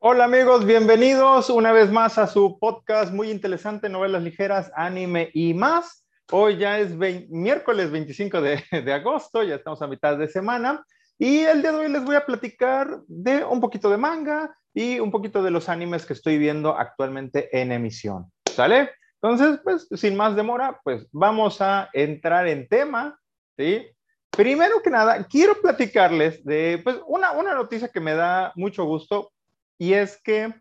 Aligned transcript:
Hola 0.00 0.26
amigos, 0.26 0.64
bienvenidos 0.64 1.50
una 1.50 1.72
vez 1.72 1.90
más 1.90 2.18
a 2.18 2.28
su 2.28 2.56
podcast 2.60 3.12
muy 3.12 3.32
interesante, 3.32 3.88
novelas 3.88 4.22
ligeras, 4.22 4.70
anime 4.76 5.28
y 5.34 5.54
más. 5.54 6.06
Hoy 6.30 6.56
ya 6.56 6.78
es 6.78 6.94
miércoles 7.28 7.90
25 7.90 8.40
de, 8.40 8.62
de, 8.84 8.92
agosto, 8.92 9.42
ya 9.42 9.56
estamos 9.56 9.82
a 9.82 9.88
mitad 9.88 10.16
de 10.16 10.28
semana 10.28 10.84
y 11.18 11.40
el 11.40 11.62
día 11.62 11.72
de 11.72 11.78
hoy 11.78 11.88
les 11.88 12.04
voy 12.04 12.14
a 12.14 12.24
platicar 12.24 13.00
de 13.08 13.44
un 13.44 13.60
poquito 13.60 13.90
de 13.90 13.96
manga 13.96 14.56
y 14.72 15.00
un 15.00 15.10
poquito 15.10 15.42
de 15.42 15.50
los 15.50 15.68
animes 15.68 16.06
que 16.06 16.12
estoy 16.12 16.38
viendo 16.38 16.78
actualmente 16.78 17.48
en 17.60 17.72
emisión. 17.72 18.30
¿Sale? 18.48 18.92
Entonces, 19.20 19.58
pues 19.64 19.88
sin 20.00 20.14
más 20.14 20.36
demora, 20.36 20.80
pues 20.84 21.08
vamos 21.10 21.60
a 21.60 21.90
entrar 21.92 22.46
en 22.46 22.68
tema, 22.68 23.18
¿sí? 23.56 23.84
Primero 24.30 24.80
que 24.80 24.90
nada, 24.90 25.24
quiero 25.24 25.60
platicarles 25.60 26.44
de 26.44 26.80
pues, 26.84 27.00
una, 27.08 27.32
una 27.32 27.52
noticia 27.52 27.88
que 27.88 27.98
me 27.98 28.14
da 28.14 28.52
mucho 28.54 28.84
gusto 28.84 29.32
y 29.78 29.94
es 29.94 30.20
que 30.22 30.52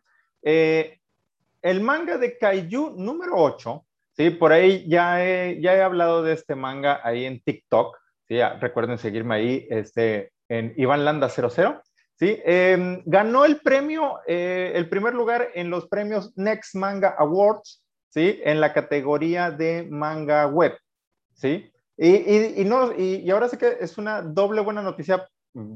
eh, 0.43 0.99
el 1.61 1.81
manga 1.81 2.17
de 2.17 2.37
Kaiju 2.37 2.95
número 2.97 3.33
8, 3.35 3.85
¿sí? 4.15 4.29
por 4.29 4.51
ahí 4.51 4.87
ya 4.87 5.25
he, 5.25 5.59
ya 5.61 5.75
he 5.75 5.81
hablado 5.81 6.23
de 6.23 6.33
este 6.33 6.55
manga 6.55 7.01
ahí 7.03 7.25
en 7.25 7.41
TikTok, 7.41 7.97
¿sí? 8.27 8.39
recuerden 8.59 8.97
seguirme 8.97 9.35
ahí 9.35 9.67
este, 9.69 10.31
en 10.47 10.73
Iván 10.77 11.03
Landa 11.03 11.29
00. 11.29 11.81
¿sí? 12.15 12.39
Em, 12.45 13.01
ganó 13.05 13.45
el 13.45 13.57
premio, 13.57 14.19
eh, 14.27 14.71
el 14.75 14.87
primer 14.89 15.13
lugar 15.13 15.49
en 15.55 15.69
los 15.69 15.87
premios 15.87 16.31
Next 16.37 16.75
Manga 16.75 17.15
Awards, 17.17 17.83
¿sí? 18.09 18.39
en 18.43 18.61
la 18.61 18.73
categoría 18.73 19.51
de 19.51 19.87
manga 19.89 20.47
web. 20.47 20.77
¿sí? 21.33 21.71
Y, 21.97 22.09
y, 22.09 22.67
y, 22.97 23.31
ahora 23.31 23.49
sí 23.49 23.57
que 23.57 23.77
es 23.79 23.97
una 23.97 24.21
doble 24.21 24.61
buena 24.61 24.83
noticia, 24.83 25.27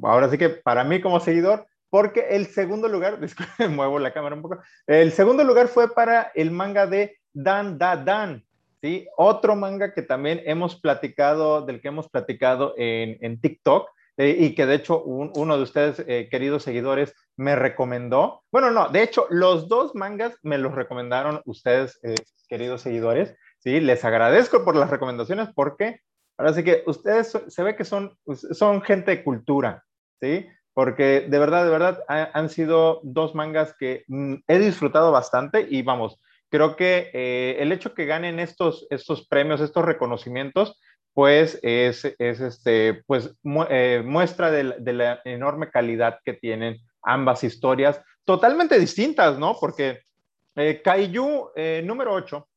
ahora 0.03 0.29
sí 0.29 0.37
que 0.37 0.49
para 0.49 0.83
mí 0.83 1.01
como 1.01 1.19
seguidor, 1.19 1.65
porque 1.91 2.25
el 2.31 2.47
segundo 2.47 2.87
lugar, 2.87 3.19
disculpe, 3.21 3.67
muevo 3.67 3.99
la 3.99 4.11
cámara 4.11 4.35
un 4.35 4.41
poco, 4.41 4.59
el 4.87 5.11
segundo 5.11 5.43
lugar 5.43 5.67
fue 5.67 5.93
para 5.93 6.31
el 6.33 6.49
manga 6.49 6.87
de 6.87 7.19
Dan 7.31 7.77
Da 7.77 7.95
Dan, 7.95 8.43
¿sí? 8.81 9.07
Otro 9.15 9.55
manga 9.55 9.93
que 9.93 10.01
también 10.01 10.41
hemos 10.45 10.81
platicado, 10.81 11.63
del 11.63 11.79
que 11.79 11.89
hemos 11.89 12.09
platicado 12.09 12.73
en, 12.77 13.19
en 13.21 13.39
TikTok, 13.39 13.87
eh, 14.17 14.35
y 14.39 14.55
que 14.55 14.65
de 14.65 14.75
hecho 14.75 15.03
uno 15.03 15.55
de 15.55 15.63
ustedes, 15.63 16.03
eh, 16.07 16.27
queridos 16.31 16.63
seguidores, 16.63 17.13
me 17.37 17.55
recomendó. 17.55 18.43
Bueno, 18.51 18.71
no, 18.71 18.89
de 18.89 19.03
hecho, 19.03 19.27
los 19.29 19.67
dos 19.67 19.93
mangas 19.93 20.35
me 20.41 20.57
los 20.57 20.73
recomendaron 20.73 21.41
ustedes, 21.45 21.99
eh, 22.03 22.15
queridos 22.47 22.81
seguidores. 22.81 23.35
Sí, 23.59 23.79
les 23.79 24.03
agradezco 24.03 24.65
por 24.65 24.75
las 24.75 24.89
recomendaciones 24.89 25.49
porque 25.53 26.01
Ahora 26.41 26.53
sí 26.53 26.63
que 26.63 26.81
ustedes 26.87 27.37
se 27.49 27.63
ve 27.63 27.75
que 27.75 27.85
son, 27.85 28.17
son 28.33 28.81
gente 28.81 29.11
de 29.11 29.23
cultura, 29.23 29.85
¿sí? 30.19 30.47
Porque 30.73 31.27
de 31.29 31.39
verdad, 31.39 31.65
de 31.65 31.71
verdad, 31.71 32.03
han 32.07 32.49
sido 32.49 33.01
dos 33.03 33.35
mangas 33.35 33.75
que 33.77 34.03
mm, 34.07 34.35
he 34.47 34.59
disfrutado 34.59 35.11
bastante 35.11 35.67
y 35.69 35.81
vamos, 35.81 36.19
creo 36.49 36.75
que 36.75 37.09
eh, 37.13 37.57
el 37.59 37.71
hecho 37.71 37.93
que 37.93 38.05
ganen 38.05 38.39
estos, 38.39 38.87
estos 38.89 39.27
premios, 39.27 39.61
estos 39.61 39.83
reconocimientos, 39.83 40.79
pues 41.13 41.59
es, 41.61 42.05
es 42.19 42.39
este, 42.39 43.03
pues 43.05 43.35
eh, 43.69 44.01
muestra 44.05 44.49
de, 44.49 44.93
la 44.93 45.21
enorme 45.25 45.69
calidad 45.69 46.19
que 46.23 46.33
tienen 46.33 46.77
ambas 47.03 47.43
historias, 47.43 48.01
totalmente 48.23 48.79
distintas, 48.79 49.37
¿no? 49.37 49.57
Porque 49.59 49.99
eh, 50.55 50.81
Kaiju 50.81 51.51
número 51.83 52.13
8, 52.13 52.47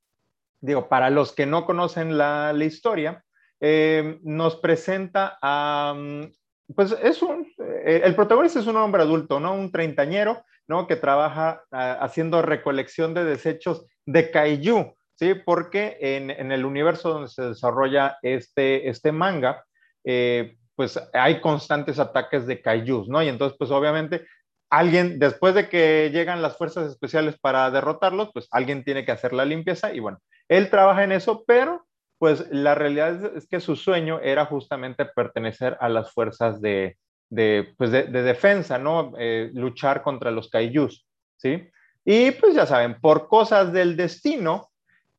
digo, 0.60 0.88
para 0.88 1.10
los 1.10 1.32
que 1.32 1.46
no 1.46 1.66
conocen 1.66 2.16
la, 2.16 2.52
la 2.52 2.64
historia, 2.64 3.24
eh, 3.66 4.18
nos 4.22 4.56
presenta 4.56 5.38
a, 5.40 5.94
mm, 5.96 6.32
pues 6.74 6.94
es 7.02 7.22
un, 7.22 7.50
eh, 7.84 8.02
el 8.04 8.14
protagonista 8.14 8.60
es 8.60 8.66
un 8.66 8.76
hombre 8.76 9.02
adulto, 9.02 9.40
¿no? 9.40 9.54
Un 9.54 9.70
treintañero, 9.70 10.44
¿no? 10.66 10.86
Que 10.86 10.96
trabaja 10.96 11.62
ah, 11.70 11.98
haciendo 12.00 12.42
recolección 12.42 13.14
de 13.14 13.24
desechos 13.24 13.86
de 14.06 14.30
kaiju, 14.30 14.94
¿sí? 15.14 15.34
Porque 15.34 15.98
en, 16.00 16.30
el 16.30 16.64
universo 16.64 17.10
donde 17.10 17.28
se 17.28 17.42
desarrolla 17.42 18.16
este, 18.22 18.88
este 18.88 19.12
manga, 19.12 19.64
eh, 20.04 20.56
pues 20.74 20.98
hay 21.12 21.40
constantes 21.40 21.98
ataques 21.98 22.46
de 22.46 22.60
kaijus, 22.60 23.08
¿no? 23.08 23.22
Y 23.22 23.28
entonces, 23.28 23.56
pues 23.58 23.70
obviamente, 23.70 24.26
alguien, 24.70 25.18
después 25.18 25.54
de 25.54 25.68
que 25.68 26.10
llegan 26.12 26.42
las 26.42 26.56
fuerzas 26.56 26.90
especiales 26.90 27.38
para 27.38 27.70
derrotarlos, 27.70 28.30
pues 28.32 28.48
alguien 28.50 28.82
tiene 28.84 29.04
que 29.04 29.12
hacer 29.12 29.32
la 29.32 29.44
limpieza 29.44 29.92
y 29.92 30.00
bueno, 30.00 30.18
él 30.48 30.70
trabaja 30.70 31.04
en 31.04 31.12
eso, 31.12 31.44
pero 31.46 31.86
pues 32.18 32.46
la 32.50 32.74
realidad 32.74 33.36
es, 33.36 33.46
que 33.46 33.60
su 33.60 33.76
sueño 33.76 34.20
era 34.20 34.46
justamente 34.46 35.04
pertenecer 35.04 35.76
a 35.80 35.88
las 35.88 36.12
fuerzas 36.12 36.60
de, 36.60 36.96
de, 37.30 37.74
pues 37.76 37.90
de, 37.90 38.04
defensa, 38.04 38.78
¿no? 38.78 39.12
Eh, 39.18 39.50
luchar 39.54 40.02
contra 40.02 40.30
los 40.30 40.48
kaijus, 40.48 41.06
¿sí? 41.36 41.68
Y 42.04 42.32
pues 42.32 42.54
ya 42.54 42.66
saben, 42.66 43.00
por 43.00 43.28
cosas 43.28 43.72
del 43.72 43.96
destino, 43.96 44.70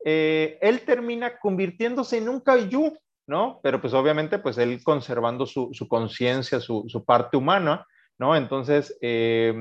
eh, 0.03 0.57
él 0.61 0.81
termina 0.81 1.37
convirtiéndose 1.39 2.17
en 2.17 2.29
un 2.29 2.39
kaiju, 2.39 2.95
¿no? 3.27 3.59
Pero 3.63 3.81
pues 3.81 3.93
obviamente, 3.93 4.37
pues 4.39 4.57
él 4.57 4.83
conservando 4.83 5.45
su, 5.45 5.69
su 5.73 5.87
conciencia, 5.87 6.59
su, 6.59 6.85
su, 6.87 7.03
parte 7.03 7.37
humana, 7.37 7.85
¿no? 8.19 8.35
Entonces, 8.35 8.95
eh, 9.01 9.55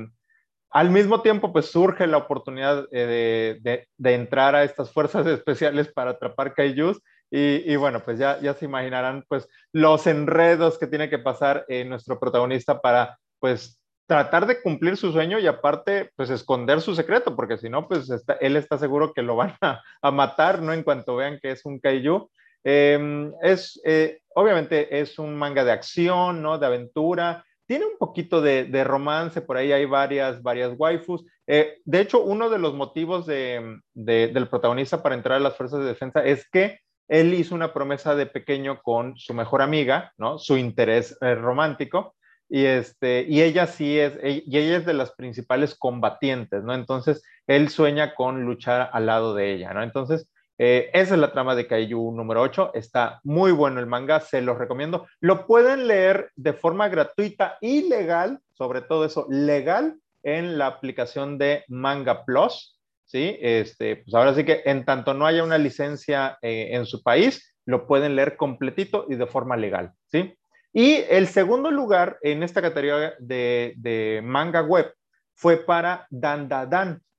al 0.69 0.91
mismo 0.91 1.21
tiempo, 1.21 1.51
pues 1.51 1.67
surge 1.67 2.05
la 2.05 2.17
oportunidad 2.17 2.87
de, 2.89 3.57
de, 3.61 3.87
de, 3.97 4.13
entrar 4.13 4.55
a 4.55 4.63
estas 4.63 4.91
fuerzas 4.91 5.25
especiales 5.27 5.91
para 5.91 6.11
atrapar 6.11 6.53
kaijus 6.53 7.01
y, 7.31 7.75
bueno, 7.75 8.01
pues 8.03 8.17
ya, 8.17 8.39
ya 8.39 8.53
se 8.53 8.65
imaginarán 8.65 9.25
pues 9.27 9.47
los 9.73 10.07
enredos 10.07 10.77
que 10.77 10.87
tiene 10.87 11.09
que 11.09 11.19
pasar 11.19 11.65
eh, 11.67 11.83
nuestro 11.83 12.19
protagonista 12.19 12.79
para 12.79 13.17
pues 13.39 13.81
tratar 14.07 14.45
de 14.45 14.61
cumplir 14.61 14.97
su 14.97 15.11
sueño 15.11 15.39
y 15.39 15.47
aparte 15.47 16.11
pues 16.15 16.29
esconder 16.29 16.81
su 16.81 16.95
secreto, 16.95 17.35
porque 17.35 17.57
si 17.57 17.69
no, 17.69 17.87
pues 17.87 18.09
él 18.39 18.55
está 18.55 18.77
seguro 18.77 19.13
que 19.13 19.21
lo 19.21 19.35
van 19.35 19.55
a, 19.61 19.81
a, 20.01 20.11
matar, 20.11 20.61
¿no? 20.61 20.73
En 20.73 20.83
cuanto 20.83 21.15
vean 21.15 21.39
que 21.41 21.51
es 21.51 21.65
un 21.65 21.79
kaiju. 21.79 22.29
Eh, 22.63 23.31
es, 23.43 23.79
eh, 23.85 24.19
obviamente 24.33 24.99
es 24.99 25.19
un 25.19 25.35
manga 25.35 25.63
de 25.63 25.71
acción, 25.71 26.41
¿no? 26.41 26.57
De 26.57 26.65
aventura. 26.65 27.45
Tiene 27.67 27.85
un 27.85 27.97
poquito 27.97 28.41
de, 28.41 28.65
de 28.65 28.83
romance, 28.83 29.41
por 29.41 29.57
ahí 29.57 29.71
hay 29.71 29.85
varias, 29.85 30.41
varias 30.41 30.73
waifus. 30.77 31.25
Eh, 31.47 31.79
de 31.83 32.01
hecho, 32.01 32.23
uno 32.23 32.49
de 32.49 32.59
los 32.59 32.75
motivos 32.75 33.25
de, 33.25 33.79
de, 33.93 34.27
del 34.27 34.47
protagonista 34.47 35.01
para 35.01 35.15
entrar 35.15 35.37
a 35.37 35.43
las 35.43 35.55
fuerzas 35.55 35.79
de 35.79 35.85
defensa 35.85 36.23
es 36.23 36.47
que 36.49 36.79
él 37.07 37.33
hizo 37.33 37.55
una 37.55 37.73
promesa 37.73 38.15
de 38.15 38.25
pequeño 38.25 38.81
con 38.81 39.17
su 39.17 39.33
mejor 39.33 39.61
amiga, 39.61 40.13
¿no? 40.17 40.37
Su 40.39 40.57
interés 40.57 41.17
eh, 41.21 41.35
romántico. 41.35 42.15
Y, 42.47 42.65
este, 42.65 43.25
y 43.27 43.41
ella 43.41 43.67
sí 43.67 43.99
es, 43.99 44.17
e, 44.21 44.43
y 44.45 44.57
ella 44.57 44.77
es 44.77 44.85
de 44.85 44.93
las 44.93 45.11
principales 45.11 45.75
combatientes, 45.75 46.63
¿no? 46.63 46.73
Entonces, 46.73 47.23
él 47.47 47.69
sueña 47.69 48.13
con 48.15 48.43
luchar 48.45 48.89
al 48.93 49.07
lado 49.07 49.33
de 49.33 49.53
ella, 49.53 49.73
¿no? 49.73 49.83
Entonces, 49.83 50.29
eh, 50.57 50.89
esa 50.93 51.15
es 51.15 51.19
la 51.19 51.33
trama 51.33 51.55
de 51.55 51.67
Kaiju 51.67 52.11
número 52.11 52.41
8. 52.41 52.71
Está 52.73 53.19
muy 53.23 53.51
bueno 53.51 53.79
el 53.79 53.87
manga, 53.87 54.19
se 54.19 54.41
los 54.41 54.57
recomiendo. 54.57 55.07
Lo 55.19 55.47
pueden 55.47 55.87
leer 55.87 56.31
de 56.35 56.53
forma 56.53 56.87
gratuita 56.87 57.57
y 57.61 57.89
legal, 57.89 58.39
sobre 58.53 58.81
todo 58.81 59.05
eso, 59.05 59.27
legal, 59.29 59.99
en 60.23 60.57
la 60.57 60.67
aplicación 60.67 61.37
de 61.37 61.63
Manga 61.67 62.25
Plus. 62.25 62.74
¿Sí? 63.15 63.37
Este, 63.39 63.95
pues 63.95 64.13
ahora 64.13 64.33
sí 64.33 64.43
que 64.43 64.61
en 64.65 64.83
tanto 64.83 65.13
no 65.13 65.25
haya 65.25 65.41
una 65.41 65.57
licencia 65.57 66.37
eh, 66.41 66.71
en 66.71 66.85
su 66.85 67.01
país, 67.01 67.55
lo 67.65 67.87
pueden 67.87 68.17
leer 68.17 68.35
completito 68.35 69.05
y 69.07 69.15
de 69.15 69.25
forma 69.25 69.55
legal, 69.55 69.93
¿sí? 70.07 70.37
Y 70.73 70.95
el 71.09 71.29
segundo 71.29 71.71
lugar 71.71 72.17
en 72.21 72.43
esta 72.43 72.61
categoría 72.61 73.13
de, 73.19 73.73
de 73.77 74.19
manga 74.21 74.61
web 74.61 74.93
fue 75.33 75.55
para 75.55 76.07
Dan 76.09 76.49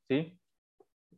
¿sí? 0.07 0.39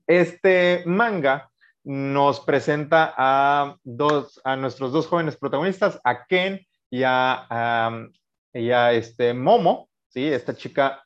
Este 0.06 0.84
manga 0.86 1.50
nos 1.82 2.38
presenta 2.38 3.12
a, 3.16 3.74
dos, 3.82 4.40
a 4.44 4.54
nuestros 4.54 4.92
dos 4.92 5.08
jóvenes 5.08 5.36
protagonistas, 5.36 6.00
a 6.04 6.24
Ken 6.24 6.60
y 6.88 7.02
a, 7.04 8.06
y 8.52 8.70
a 8.70 8.92
este 8.92 9.34
Momo, 9.34 9.88
¿sí? 10.06 10.24
Esta 10.24 10.54
chica, 10.54 11.04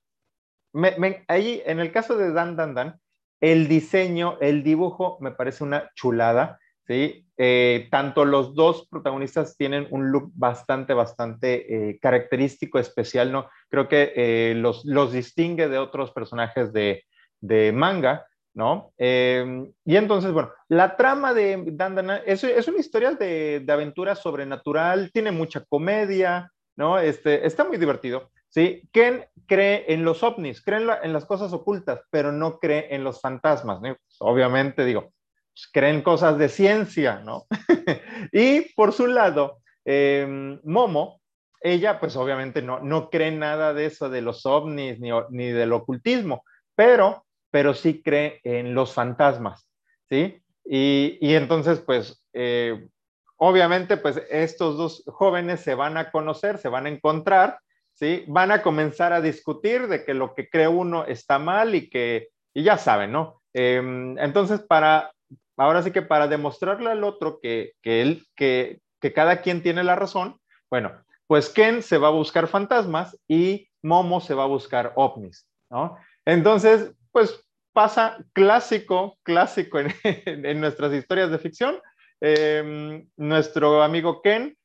ahí 1.27 1.63
en 1.65 1.81
el 1.81 1.91
caso 1.91 2.19
de 2.19 2.35
Dan 2.35 2.55
Dan 2.55 2.75
Dan, 2.75 3.02
el 3.43 3.67
diseño, 3.67 4.39
el 4.41 4.63
dibujo 4.63 5.19
me 5.21 5.33
parece 5.33 5.65
una 5.65 5.91
chulada, 5.97 6.61
¿sí? 6.87 7.27
Eh, 7.37 7.89
tanto 7.91 8.25
los 8.25 8.55
dos 8.55 8.87
protagonistas 8.89 9.57
tienen 9.57 9.89
un 9.91 10.13
look 10.13 10.31
bastante, 10.35 10.95
bastante 10.95 11.91
eh, 11.91 11.99
característico, 12.01 12.79
especial, 12.79 13.33
¿no? 13.33 13.49
Creo 13.69 13.89
que 13.89 14.13
eh, 14.15 14.55
los, 14.55 14.85
los 14.85 15.13
distingue 15.13 15.69
de 15.69 15.79
otros 15.79 16.13
personajes 16.13 16.73
de, 16.73 17.05
de 17.41 17.73
manga, 17.73 18.27
¿no? 18.55 18.93
y 18.99 19.97
entonces, 19.97 20.31
bueno, 20.31 20.53
la 20.69 20.95
trama 20.95 21.33
de 21.33 21.65
Dandana 21.69 22.19
es, 22.19 22.45
es 22.45 22.69
una 22.69 22.81
historia 22.81 23.13
de, 23.13 23.61
de, 23.61 23.73
aventura 23.73 24.15
sobrenatural, 24.15 25.11
tiene 25.11 25.33
mucha 25.33 25.65
comedia, 25.65 26.53
¿no? 26.77 26.99
Este, 26.99 27.47
está 27.47 27.65
muy 27.65 27.79
divertido. 27.79 28.31
¿Sí? 28.53 28.89
Ken 28.93 29.27
cree 29.47 29.85
en 29.89 30.05
los 30.05 30.23
ovnis, 30.23 30.63
cree 30.63 30.81
en, 31.03 31.13
las 31.13 31.25
cosas 31.25 31.53
ocultas, 31.53 32.01
pero 32.11 32.33
no 32.33 32.59
cree 32.59 32.95
en 32.95 33.03
los 33.03 33.21
fantasmas. 33.21 33.81
Pues, 33.81 34.17
obviamente, 34.21 34.85
digo, 34.85 35.13
pues, 35.53 35.69
creen 35.73 36.03
cosas 36.03 36.39
de 36.39 36.49
ciencia, 36.49 37.21
¿no? 37.21 37.47
y 38.33 38.73
por 38.75 38.93
su 38.93 39.07
lado, 39.07 39.59
em, 39.85 40.61
Momo, 40.65 41.21
ella 41.61 42.01
pues 42.01 42.17
obviamente 42.17 42.61
no, 42.61 42.81
no 42.81 43.09
cree 43.09 43.31
nada 43.31 43.73
de 43.73 43.87
eso 43.87 44.11
de 44.11 44.21
los 44.21 44.45
ovnis 44.47 44.99
ni, 44.99 45.11
ni 45.31 45.47
del 45.47 45.73
ocultismo, 45.73 46.45
pero, 46.75 47.25
pero 47.51 47.73
sí 47.73 48.03
cree 48.03 48.41
en 48.43 48.75
los 48.75 48.93
fantasmas, 48.93 49.69
¿sí? 50.09 50.43
Y, 50.65 51.19
y 51.21 51.35
entonces, 51.35 51.81
pues, 51.81 52.27
eh, 52.33 52.89
obviamente, 53.37 53.97
pues 53.97 54.21
estos 54.31 54.77
dos 54.77 55.05
jóvenes 55.07 55.61
se 55.61 55.75
van 55.75 55.97
a 55.97 56.11
conocer, 56.11 56.59
se 56.59 56.69
van 56.69 56.87
a 56.87 56.89
encontrar, 56.89 57.59
Van 58.27 58.51
a 58.51 58.63
comenzar 58.63 59.13
a 59.13 59.21
discutir 59.21 59.89
de 59.89 60.05
que 60.05 60.15
lo 60.15 60.35
que 60.35 60.49
cree 60.49 60.69
uno 60.69 61.05
está 61.05 61.39
mal 61.39 61.75
y 61.75 61.89
que, 61.89 62.29
y 62.55 62.63
ya 62.63 62.79
saben, 62.79 63.13
¿no? 63.13 63.43
Em, 63.53 64.19
entonces, 64.19 64.61
para, 64.61 65.13
ahora 65.57 65.83
sí 65.83 65.91
que 65.91 66.03
para 66.03 66.27
demostrarle 66.27 66.91
al 66.91 67.05
otro 67.05 67.39
que, 67.41 67.73
que, 67.83 68.03
él, 68.03 68.27
que, 68.35 68.81
que 69.01 69.13
cada 69.13 69.41
quien 69.41 69.63
tiene 69.63 69.85
la 69.85 69.97
razón, 69.97 70.39
bueno, 70.71 70.93
pues 71.27 71.49
Ken 71.49 71.83
se 71.83 71.99
va 71.99 72.09
a 72.09 72.13
buscar 72.13 72.49
fantasmas 72.49 73.19
y 73.29 73.69
Momo 73.83 74.21
se 74.21 74.35
va 74.35 74.45
a 74.45 74.49
buscar 74.49 74.93
ovnis, 74.97 75.47
¿no? 75.71 75.97
Entonces, 76.25 76.93
pues 77.11 77.45
pasa 77.73 78.19
clásico, 78.33 79.19
clásico 79.23 79.79
en, 79.79 79.93
en 80.45 80.61
nuestras 80.61 80.93
historias 80.93 81.31
de 81.31 81.39
ficción, 81.39 81.81
Em, 82.25 83.05
nuestro 83.17 83.83
amigo 83.83 84.23
Ken 84.23 84.57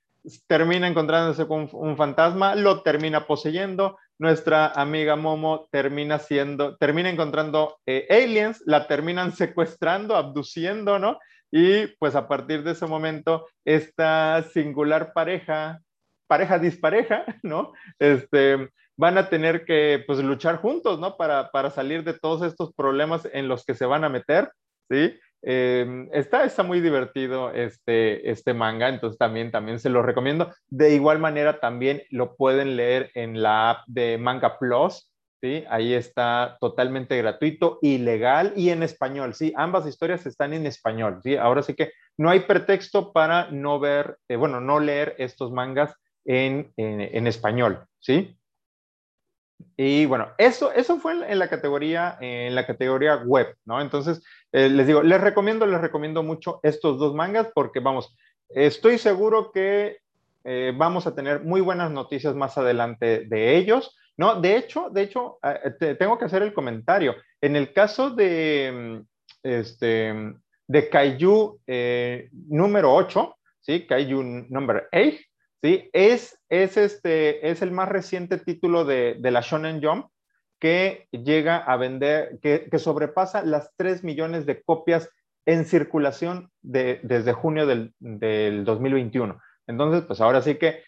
termina 0.48 0.88
encontrándose 0.88 1.48
con 1.48 1.70
un 1.72 1.98
fantasma, 1.98 2.56
lo 2.56 2.82
termina 2.82 3.28
poseyendo. 3.28 3.98
Nuestra 4.20 4.68
amiga 4.68 5.16
Momo 5.16 5.68
termina 5.72 6.20
siendo, 6.20 6.76
termina 6.78 7.10
encontrando 7.10 7.78
eh, 7.86 8.08
aliens, 8.10 8.62
la 8.66 8.88
terminan 8.88 9.32
secuestrando, 9.36 10.16
abduciendo, 10.16 11.00
¿no? 11.00 11.20
Y 11.52 11.88
pues 12.00 12.16
a 12.16 12.28
partir 12.28 12.64
de 12.64 12.72
ese 12.72 12.86
momento, 12.88 13.48
esta 13.66 14.44
singular 14.52 15.14
pareja, 15.14 15.80
pareja 16.28 16.60
dispareja, 16.60 17.24
¿no? 17.44 17.72
Este, 18.00 18.70
van 18.98 19.18
a 19.18 19.30
tener 19.30 19.64
que 19.64 20.04
pues 20.06 20.20
luchar 20.20 20.58
juntos, 20.58 21.00
¿no? 21.00 21.16
Para, 21.16 21.52
para 21.52 21.70
salir 21.70 22.04
de 22.04 22.14
todos 22.14 22.42
estos 22.42 22.74
problemas 22.74 23.28
en 23.32 23.48
los 23.48 23.64
que 23.64 23.76
se 23.76 23.86
van 23.86 24.04
a 24.04 24.10
meter, 24.10 24.52
¿sí? 24.90 25.18
Em, 25.44 26.10
está, 26.12 26.44
está 26.44 26.64
muy 26.64 26.82
divertido 26.82 27.52
este, 27.52 28.30
este 28.30 28.54
manga, 28.54 28.90
entonces 28.90 29.18
también, 29.18 29.52
también 29.52 29.80
se 29.80 29.90
lo 29.90 30.02
recomiendo. 30.02 30.54
De 30.68 30.94
igual 30.94 31.20
manera, 31.20 31.60
también 31.60 32.04
lo 32.10 32.36
pueden 32.36 32.76
leer 32.76 33.12
en 33.14 33.42
la 33.42 33.70
app 33.72 33.88
de 33.88 34.18
Manga 34.18 34.58
Plus, 34.60 35.12
¿sí? 35.42 35.64
Ahí 35.70 35.94
está 35.94 36.58
totalmente 36.60 37.18
gratuito 37.18 37.80
y 37.82 38.00
legal 38.00 38.54
y 38.56 38.70
en 38.70 38.84
español, 38.84 39.34
¿sí? 39.34 39.54
Ambas 39.56 39.86
historias 39.88 40.26
están 40.26 40.54
en 40.54 40.66
español, 40.66 41.20
¿sí? 41.24 41.36
Ahora 41.36 41.62
sí 41.62 41.76
que 41.76 41.92
no 42.18 42.30
hay 42.30 42.42
pretexto 42.42 43.14
para 43.14 43.50
no 43.52 43.80
ver, 43.80 44.18
eh, 44.28 44.36
bueno, 44.36 44.60
no 44.60 44.80
leer 44.80 45.16
estos 45.20 45.52
mangas 45.52 45.94
en, 46.26 46.74
en, 46.78 47.02
en 47.02 47.28
español, 47.28 47.86
¿sí? 48.00 48.37
Y 49.76 50.08
bueno, 50.08 50.30
eso, 50.38 50.72
eso 50.72 51.00
fue 51.00 51.32
en 51.32 51.38
la 51.38 51.50
categoría, 51.50 52.18
en 52.20 52.56
la 52.56 52.66
categoría 52.66 53.18
web, 53.18 53.56
¿no? 53.66 53.80
Entonces, 53.80 54.24
eh, 54.52 54.70
les 54.70 54.88
digo, 54.88 55.04
les 55.04 55.22
recomiendo, 55.22 55.68
les 55.68 55.80
recomiendo 55.80 56.24
mucho 56.24 56.60
estos 56.64 56.98
dos 56.98 57.14
mangas 57.14 57.52
porque, 57.54 57.80
vamos, 57.80 58.16
estoy 58.50 58.98
seguro 58.98 59.52
que 59.52 59.98
eh, 60.44 60.74
vamos 60.76 61.06
a 61.06 61.14
tener 61.14 61.44
muy 61.44 61.62
buenas 61.62 61.92
noticias 61.92 62.34
más 62.34 62.58
adelante 62.58 63.26
de 63.26 63.56
ellos, 63.56 63.96
¿no? 64.18 64.42
De 64.42 64.58
hecho, 64.58 64.90
de 64.90 65.04
hecho, 65.04 65.38
eh, 65.44 65.96
tengo 65.96 66.18
que 66.18 66.26
hacer 66.26 66.42
el 66.42 66.54
comentario. 66.54 67.16
En 67.40 67.56
el 67.56 67.72
caso 67.72 68.10
de, 68.10 69.04
este, 69.44 70.34
de 70.66 70.90
Kaiju 70.90 71.60
número 72.50 72.96
8, 72.96 73.36
¿sí? 73.60 73.86
Kaiju 73.86 74.24
number 74.50 74.88
8, 74.92 75.18
¿sí? 75.62 75.90
Es, 75.94 76.40
es, 76.50 76.78
este, 76.78 77.50
es 77.50 77.62
el 77.62 77.72
más 77.72 77.90
reciente 77.90 78.38
título 78.38 78.86
de, 78.86 79.18
de 79.20 79.32
la 79.32 79.42
Shonen 79.42 79.82
Jump 79.82 80.08
que 80.60 81.08
llega 81.12 81.58
a 81.58 81.78
vender, 81.78 82.40
que, 82.42 82.68
que, 82.70 82.80
sobrepasa 82.80 83.44
las 83.44 83.72
3 83.78 84.04
millones 84.04 84.46
de 84.46 84.64
copias 84.64 85.10
en 85.46 85.66
circulación 85.66 86.50
de, 86.62 87.00
desde 87.04 87.34
junio 87.34 87.68
del, 87.68 87.94
del 88.00 88.66
2021. 88.66 89.40
Entonces, 89.68 90.04
pues 90.04 90.20
ahora 90.20 90.42
sí 90.42 90.56
que 90.56 90.84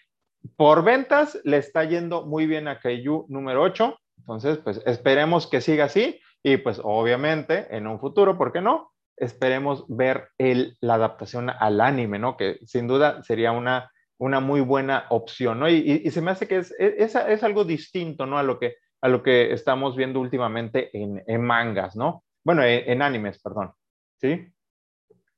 por 0.55 0.83
ventas 0.83 1.39
le 1.43 1.57
está 1.57 1.83
yendo 1.83 2.25
muy 2.25 2.47
bien 2.47 2.67
a 2.67 2.79
Kaiju 2.79 3.25
número 3.29 3.61
8. 3.61 3.95
Entonces, 4.19 4.57
pues 4.57 4.81
esperemos 4.85 5.47
que 5.47 5.61
siga 5.61 5.85
así 5.85 6.19
y 6.43 6.57
pues 6.57 6.79
obviamente 6.83 7.67
en 7.75 7.87
un 7.87 7.99
futuro, 7.99 8.37
¿por 8.37 8.51
qué 8.51 8.61
no? 8.61 8.91
Esperemos 9.17 9.85
ver 9.87 10.29
el, 10.37 10.77
la 10.81 10.95
adaptación 10.95 11.49
al 11.49 11.81
anime, 11.81 12.19
¿no? 12.19 12.37
Que 12.37 12.59
sin 12.65 12.87
duda 12.87 13.21
sería 13.23 13.51
una 13.51 13.91
una 14.19 14.39
muy 14.39 14.61
buena 14.61 15.05
opción, 15.09 15.59
¿no? 15.59 15.69
Y, 15.69 16.09
se 16.11 16.21
me 16.21 16.31
hace 16.31 16.47
que 16.47 16.57
es, 16.57 16.75
es, 16.77 17.15
es, 17.15 17.43
algo 17.43 17.63
distinto, 17.63 18.25
¿no? 18.25 18.37
A 18.37 18.43
lo 18.43 18.59
que, 18.59 18.75
a 19.01 19.07
lo 19.07 19.23
que 19.23 19.53
estamos 19.53 19.95
viendo 19.95 20.19
últimamente 20.19 20.95
en, 20.95 21.23
en 21.25 21.41
mangas, 21.41 21.95
¿no? 21.95 22.23
Bueno, 22.43 22.63
en, 22.63 23.01
animes, 23.01 23.41
perdón, 23.41 23.71
¿sí? 24.17 24.51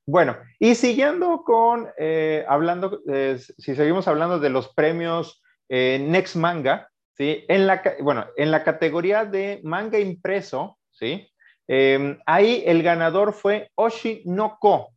Bueno, 0.04 0.36
y 0.58 0.74
siguiendo 0.74 1.44
con, 1.44 1.88
eh, 1.96 2.44
hablando, 2.48 3.00
eh, 3.08 3.38
si 3.38 3.76
seguimos 3.76 4.08
hablando 4.08 4.40
de 4.40 4.50
los 4.50 4.74
premios 4.74 5.42
eh, 5.68 6.04
Next 6.04 6.34
Manga, 6.34 6.88
¿sí? 7.16 7.44
En 7.48 7.68
la, 7.68 7.82
bueno, 8.00 8.26
en 8.36 8.50
la 8.50 8.64
categoría 8.64 9.24
de 9.24 9.60
manga 9.62 10.00
impreso, 10.00 10.78
¿sí? 10.90 11.28
Em, 11.68 12.18
ahí 12.26 12.64
el 12.66 12.82
ganador 12.82 13.32
fue 13.32 13.70
Oshi 13.76 14.22
no 14.26 14.58
Ko, 14.60 14.92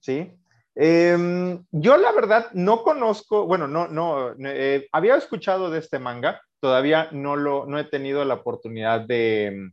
¿sí? 0.00 0.39
Em, 0.74 1.64
yo 1.70 1.96
la 1.96 2.12
verdad 2.12 2.46
no 2.52 2.82
conozco, 2.82 3.46
bueno, 3.46 3.66
no, 3.66 3.88
no, 3.88 4.34
eh, 4.44 4.88
había 4.92 5.16
escuchado 5.16 5.70
de 5.70 5.78
este 5.78 5.98
manga, 5.98 6.40
todavía 6.60 7.08
no 7.12 7.36
lo, 7.36 7.66
no 7.66 7.78
he 7.78 7.84
tenido 7.84 8.24
la 8.24 8.34
oportunidad 8.34 9.00
de, 9.00 9.70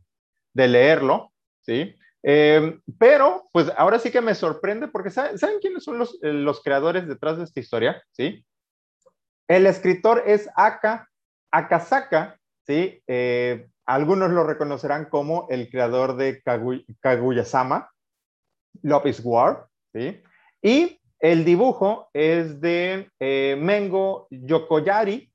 de 0.54 0.68
leerlo, 0.68 1.32
¿sí? 1.62 1.94
Em, 2.22 2.80
pero, 2.98 3.48
pues 3.52 3.70
ahora 3.76 3.98
sí 3.98 4.10
que 4.10 4.20
me 4.20 4.34
sorprende 4.34 4.88
porque 4.88 5.10
¿saben, 5.10 5.38
quiénes 5.60 5.84
son 5.84 5.98
los, 5.98 6.18
eh, 6.22 6.32
los, 6.32 6.62
creadores 6.62 7.06
detrás 7.06 7.38
de 7.38 7.44
esta 7.44 7.60
historia? 7.60 8.02
¿Sí? 8.10 8.44
El 9.46 9.66
escritor 9.66 10.24
es 10.26 10.50
Aka 10.56 11.08
Akasaka, 11.50 12.38
¿sí? 12.66 13.02
Eh, 13.06 13.68
algunos 13.86 14.30
lo 14.30 14.44
reconocerán 14.44 15.06
como 15.06 15.46
el 15.48 15.70
creador 15.70 16.16
de 16.16 16.42
Kaguya-sama, 17.00 17.90
Love 18.82 19.20
War, 19.24 19.66
¿sí? 19.94 20.22
Y 20.62 20.98
el 21.20 21.44
dibujo 21.44 22.08
es 22.12 22.60
de 22.60 23.10
eh, 23.18 23.56
Mengo 23.58 24.28
Yokoyari, 24.30 25.32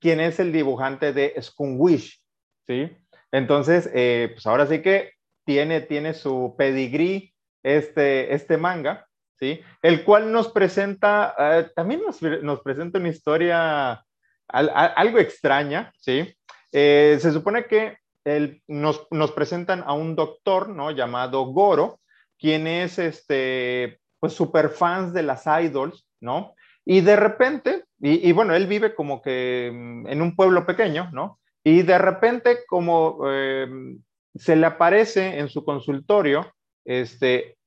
quien 0.00 0.20
es 0.20 0.38
el 0.38 0.52
dibujante 0.52 1.12
de 1.12 1.34
Skunwish, 1.40 2.20
¿sí? 2.66 2.90
Entonces, 3.32 3.90
eh, 3.94 4.30
pues 4.32 4.46
ahora 4.46 4.66
sí 4.66 4.80
que 4.80 5.12
tiene, 5.44 5.80
tiene 5.80 6.14
su 6.14 6.54
pedigrí 6.56 7.34
este, 7.62 8.34
este 8.34 8.58
manga, 8.58 9.06
¿sí? 9.38 9.60
El 9.82 10.04
cual 10.04 10.30
nos 10.30 10.48
presenta, 10.48 11.34
eh, 11.38 11.70
también 11.74 12.02
nos, 12.02 12.20
nos, 12.22 12.60
presenta 12.60 12.98
una 12.98 13.08
historia 13.08 14.04
algo 14.46 15.18
extraña, 15.18 15.92
¿sí? 15.98 16.34
se 16.70 17.32
supone 17.32 17.66
que 17.66 17.98
el, 18.24 18.62
nos, 18.66 19.06
nos, 19.10 19.32
presentan 19.32 19.82
a 19.86 19.92
un 19.92 20.16
doctor, 20.16 20.70
¿no? 20.70 20.90
Llamado 20.90 21.44
Goro, 21.46 22.00
quien 22.38 22.66
es 22.66 22.98
este, 22.98 24.00
pues 24.20 24.32
super 24.32 24.70
fans 24.70 25.12
de 25.12 25.22
las 25.22 25.44
idols, 25.46 26.06
¿no? 26.20 26.54
Y 26.84 27.02
de 27.02 27.16
repente, 27.16 27.84
y, 28.00 28.32
bueno, 28.32 28.54
él 28.54 28.66
vive 28.66 28.94
como 28.94 29.20
que 29.20 29.70
mm, 29.72 30.06
en 30.06 30.22
un 30.22 30.34
pueblo 30.34 30.64
pequeño, 30.64 31.10
¿no? 31.12 31.38
Y 31.62 31.82
de 31.82 31.98
repente 31.98 32.60
como 32.66 33.28
em, 33.30 34.02
se 34.34 34.56
le 34.56 34.66
aparece 34.66 35.38
en 35.38 35.48
su 35.48 35.64
consultorio, 35.64 36.50
este, 36.84 37.58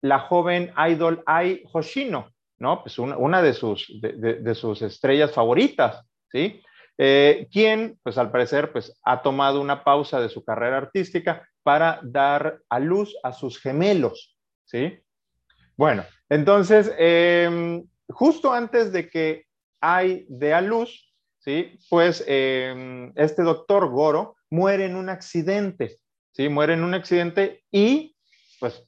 la 0.00 0.20
joven 0.20 0.72
idol 0.88 1.22
Ai 1.26 1.62
Hoshino, 1.70 2.30
¿no? 2.58 2.82
Pues 2.82 2.98
una, 2.98 3.42
de, 3.42 3.52
sus, 3.52 3.86
de, 4.00 4.54
sus 4.54 4.82
estrellas 4.82 5.32
favoritas, 5.32 6.02
¿sí? 6.30 6.62
Eh, 6.96 7.48
quien, 7.50 7.98
pues 8.02 8.18
al 8.18 8.30
parecer, 8.30 8.72
pues 8.72 8.98
ha 9.04 9.22
tomado 9.22 9.60
una 9.60 9.84
pausa 9.84 10.20
de 10.20 10.28
su 10.28 10.44
carrera 10.44 10.76
artística 10.78 11.46
para 11.62 12.00
dar 12.02 12.60
a 12.68 12.78
luz 12.78 13.16
a 13.22 13.32
sus 13.32 13.58
gemelos, 13.58 14.36
¿sí? 14.64 15.00
Bueno, 15.80 16.04
entonces, 16.28 16.92
em, 16.98 17.86
justo 18.06 18.52
antes 18.52 18.92
de 18.92 19.08
que 19.08 19.46
hay 19.80 20.26
de 20.28 20.52
a 20.52 20.60
luz, 20.60 21.10
¿sí? 21.38 21.78
Pues 21.88 22.22
em, 22.26 23.14
este 23.16 23.40
doctor 23.40 23.88
Goro 23.88 24.36
muere 24.50 24.84
en 24.84 24.94
un 24.94 25.08
accidente, 25.08 25.96
¿sí? 26.32 26.50
Muere 26.50 26.74
en 26.74 26.84
un 26.84 26.92
accidente 26.92 27.64
y 27.70 28.14
pues 28.58 28.86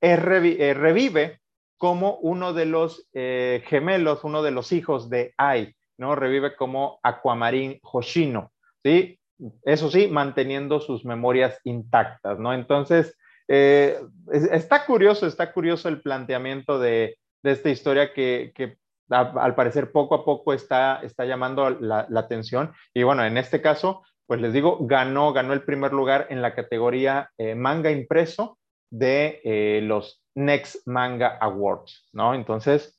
eh, 0.00 0.16
revive 0.16 1.40
como 1.78 2.16
uno 2.16 2.52
de 2.52 2.66
los 2.66 3.08
eh, 3.12 3.62
gemelos, 3.68 4.24
uno 4.24 4.42
de 4.42 4.50
los 4.50 4.72
hijos 4.72 5.08
de 5.08 5.34
Ai, 5.36 5.76
¿no? 5.96 6.16
Revive 6.16 6.56
como 6.56 6.98
Aquamarín 7.04 7.78
Hoshino, 7.84 8.50
¿sí? 8.82 9.16
Eso 9.62 9.92
sí, 9.92 10.08
manteniendo 10.08 10.80
sus 10.80 11.04
memorias 11.04 11.60
intactas, 11.62 12.40
¿no? 12.40 12.52
Entonces, 12.52 13.16
eh, 13.48 13.98
está 14.32 14.84
curioso, 14.86 15.26
está 15.26 15.52
curioso 15.52 15.88
el 15.88 16.00
planteamiento 16.00 16.78
de, 16.78 17.18
de 17.42 17.50
esta 17.50 17.70
historia 17.70 18.12
que, 18.12 18.52
que 18.54 18.78
al 19.12 19.54
parecer 19.54 19.92
poco 19.92 20.14
a 20.14 20.24
poco 20.24 20.52
está, 20.52 21.00
está 21.02 21.24
llamando 21.24 21.70
la, 21.70 22.06
atención. 22.16 22.72
Y 22.94 23.02
bueno, 23.02 23.24
en 23.24 23.36
este 23.36 23.60
caso, 23.60 24.02
pues 24.26 24.40
les 24.40 24.52
digo, 24.52 24.78
ganó, 24.80 25.32
ganó 25.32 25.52
el 25.52 25.64
primer 25.64 25.92
lugar 25.92 26.26
en 26.30 26.40
la 26.40 26.54
categoría 26.54 27.30
eh, 27.36 27.54
manga 27.54 27.90
impreso 27.90 28.58
de 28.90 29.40
eh, 29.44 29.80
los 29.82 30.22
Next 30.34 30.86
Manga 30.86 31.36
Awards, 31.40 32.08
¿no? 32.12 32.34
Entonces, 32.34 32.98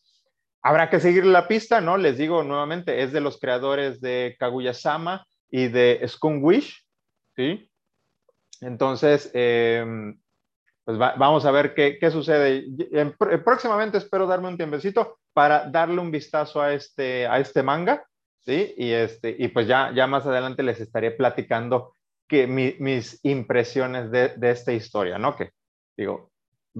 habrá 0.62 0.90
que 0.90 1.00
seguir 1.00 1.26
la 1.26 1.48
pista, 1.48 1.82
¿no? 1.82 1.98
Les 1.98 2.18
digo 2.18 2.44
nuevamente, 2.44 3.02
es 3.02 3.12
de 3.12 3.22
los 3.22 3.40
creadores 3.40 4.00
de 4.02 4.36
Kaguya-sama 4.40 5.26
y 5.50 5.68
de 5.68 6.04
Skunk 6.08 6.44
Wish, 6.44 6.86
¿sí? 7.36 7.70
Entonces, 8.62 9.32
em, 9.34 10.20
pues 10.86 10.98
vamos 10.98 11.46
a 11.46 11.52
ver 11.52 11.74
qué, 11.74 11.98
qué 12.00 12.12
sucede. 12.12 12.66
próximamente 13.44 13.98
espero 13.98 14.28
darme 14.28 14.50
un 14.50 14.58
tiempecito 14.58 15.20
para 15.34 15.70
darle 15.70 16.00
un 16.00 16.12
vistazo 16.12 16.62
a 16.62 16.74
este, 16.74 17.25
a 17.25 17.40
este 17.40 17.63
manga, 17.63 18.06
¿sí? 18.42 18.74
Y, 18.78 18.92
este, 18.92 19.36
y 19.38 19.48
pues 19.48 19.68
ya, 19.68 19.92
ya 19.94 20.08
más 20.08 20.25
adelante 20.25 20.62
les 20.62 20.82
estaré 20.82 21.12
platicando 21.12 21.96
que 22.28 22.48
mis 22.48 23.20
impresiones 23.24 24.12
de, 24.12 24.30
de, 24.30 24.52
esta 24.52 24.74
historia, 24.74 25.18
¿no? 25.18 25.36
Que 25.36 25.52
digo, 25.96 26.32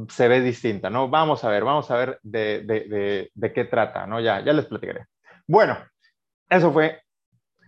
se 0.10 0.28
ve 0.28 0.42
distinta, 0.42 0.90
¿no? 0.90 1.10
Vamos 1.10 1.44
a 1.44 1.50
ver, 1.50 1.64
vamos 1.64 1.90
a 1.92 1.96
ver 1.96 2.20
de, 2.24 2.62
de, 2.62 3.32
de 3.34 3.54
qué 3.54 3.66
trata, 3.66 4.06
¿no? 4.06 4.20
Ya, 4.20 4.44
ya 4.44 4.52
les 4.52 4.66
platicaré. 4.66 5.06
Bueno, 5.48 5.78
eso 6.50 6.72
fue 6.72 7.02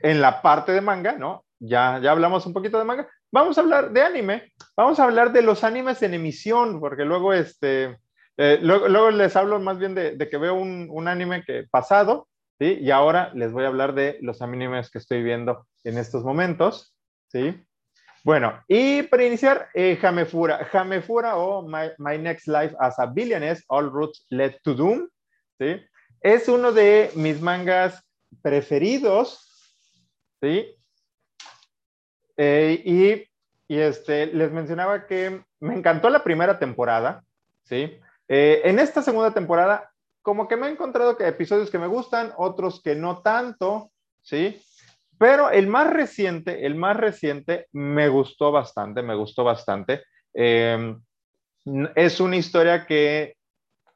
en 0.01 0.21
la 0.21 0.41
parte 0.41 0.71
de 0.71 0.81
manga, 0.81 1.13
¿no? 1.13 1.45
Ya, 1.59 1.99
ya 1.99 2.11
hablamos 2.11 2.45
un 2.45 2.53
poquito 2.53 2.77
de 2.77 2.85
manga. 2.85 3.07
Vamos 3.35 3.57
a 3.57 3.61
hablar 3.61 3.91
de 3.91 4.01
anime. 4.01 4.53
Vamos 4.77 4.97
a 4.97 5.03
hablar 5.03 5.33
de 5.33 5.41
los 5.41 5.65
animes 5.65 6.01
en 6.01 6.13
emisión, 6.13 6.79
porque 6.79 7.03
luego, 7.03 7.33
este, 7.33 7.97
eh, 8.37 8.59
luego, 8.61 9.11
les 9.11 9.35
hablo 9.35 9.59
más 9.59 9.77
bien 9.77 9.93
de, 9.93 10.17
que 10.29 10.37
veo 10.37 10.53
un, 10.53 11.07
anime 11.09 11.43
que 11.43 11.65
pasado, 11.69 12.29
¿sí? 12.57 12.77
Y 12.79 12.91
ahora 12.91 13.33
les 13.33 13.51
voy 13.51 13.65
a 13.65 13.67
hablar 13.67 13.93
de 13.93 14.17
los 14.21 14.41
animes 14.41 14.89
que 14.89 14.99
estoy 14.99 15.21
viendo 15.21 15.67
en 15.83 15.97
estos 15.97 16.23
momentos, 16.23 16.95
¿sí? 17.27 17.61
Bueno, 18.23 18.63
y 18.69 19.03
para 19.03 19.25
iniciar, 19.25 19.67
eh, 19.73 19.97
Jamefura. 19.97 20.63
Jamefura 20.71 21.35
o 21.35 21.67
My, 21.67 22.17
Next 22.17 22.47
Life 22.47 22.73
as 22.79 22.97
a 22.99 23.07
Billionaire, 23.07 23.59
All 23.67 23.91
Roots 23.91 24.27
Led 24.29 24.55
to 24.63 24.73
Doom, 24.73 25.09
¿sí? 25.59 25.75
Es 26.21 26.47
uno 26.47 26.71
de 26.71 27.11
mis 27.15 27.41
mangas 27.41 28.01
preferidos, 28.41 29.45
¿sí? 30.41 30.73
Eh, 32.37 33.27
y, 33.67 33.75
este, 33.75 34.27
les 34.27 34.51
mencionaba 34.51 35.07
que 35.07 35.43
me 35.59 35.73
encantó 35.73 36.09
la 36.09 36.23
primera 36.23 36.59
temporada, 36.59 37.23
¿sí? 37.63 37.99
Eh, 38.27 38.61
en 38.65 38.79
esta 38.79 39.01
segunda 39.01 39.33
temporada, 39.33 39.91
como 40.21 40.47
que 40.47 40.57
me 40.57 40.67
he 40.67 40.71
encontrado 40.71 41.17
que 41.17 41.27
episodios 41.27 41.69
que 41.69 41.79
me 41.79 41.87
gustan, 41.87 42.33
otros 42.37 42.81
que 42.81 42.95
no 42.95 43.21
tanto, 43.21 43.91
¿sí? 44.21 44.61
Pero 45.17 45.49
el 45.49 45.67
más 45.67 45.91
reciente, 45.91 46.65
el 46.65 46.75
más 46.75 46.97
reciente 46.97 47.67
me 47.71 48.09
gustó 48.09 48.51
bastante, 48.51 49.01
me 49.01 49.15
gustó 49.15 49.43
bastante. 49.43 50.03
Em, 50.33 51.01
es 51.95 52.19
una 52.19 52.35
historia 52.35 52.85
que 52.85 53.37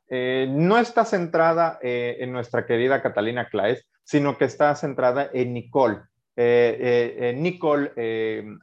eh, 0.10 0.48
no 0.50 0.77
está 0.77 1.05
centrada 1.05 1.77
eh, 1.81 2.17
en 2.19 2.31
nuestra 2.31 2.65
querida 2.65 3.01
Catalina 3.01 3.50
Claes, 3.50 3.88
sino 4.03 4.38
que 4.38 4.46
está 4.46 4.74
centrada 4.75 5.29
en 5.34 5.53
Nicole. 5.53 6.00
Eh, 6.41 7.34
Nicole 7.36 7.91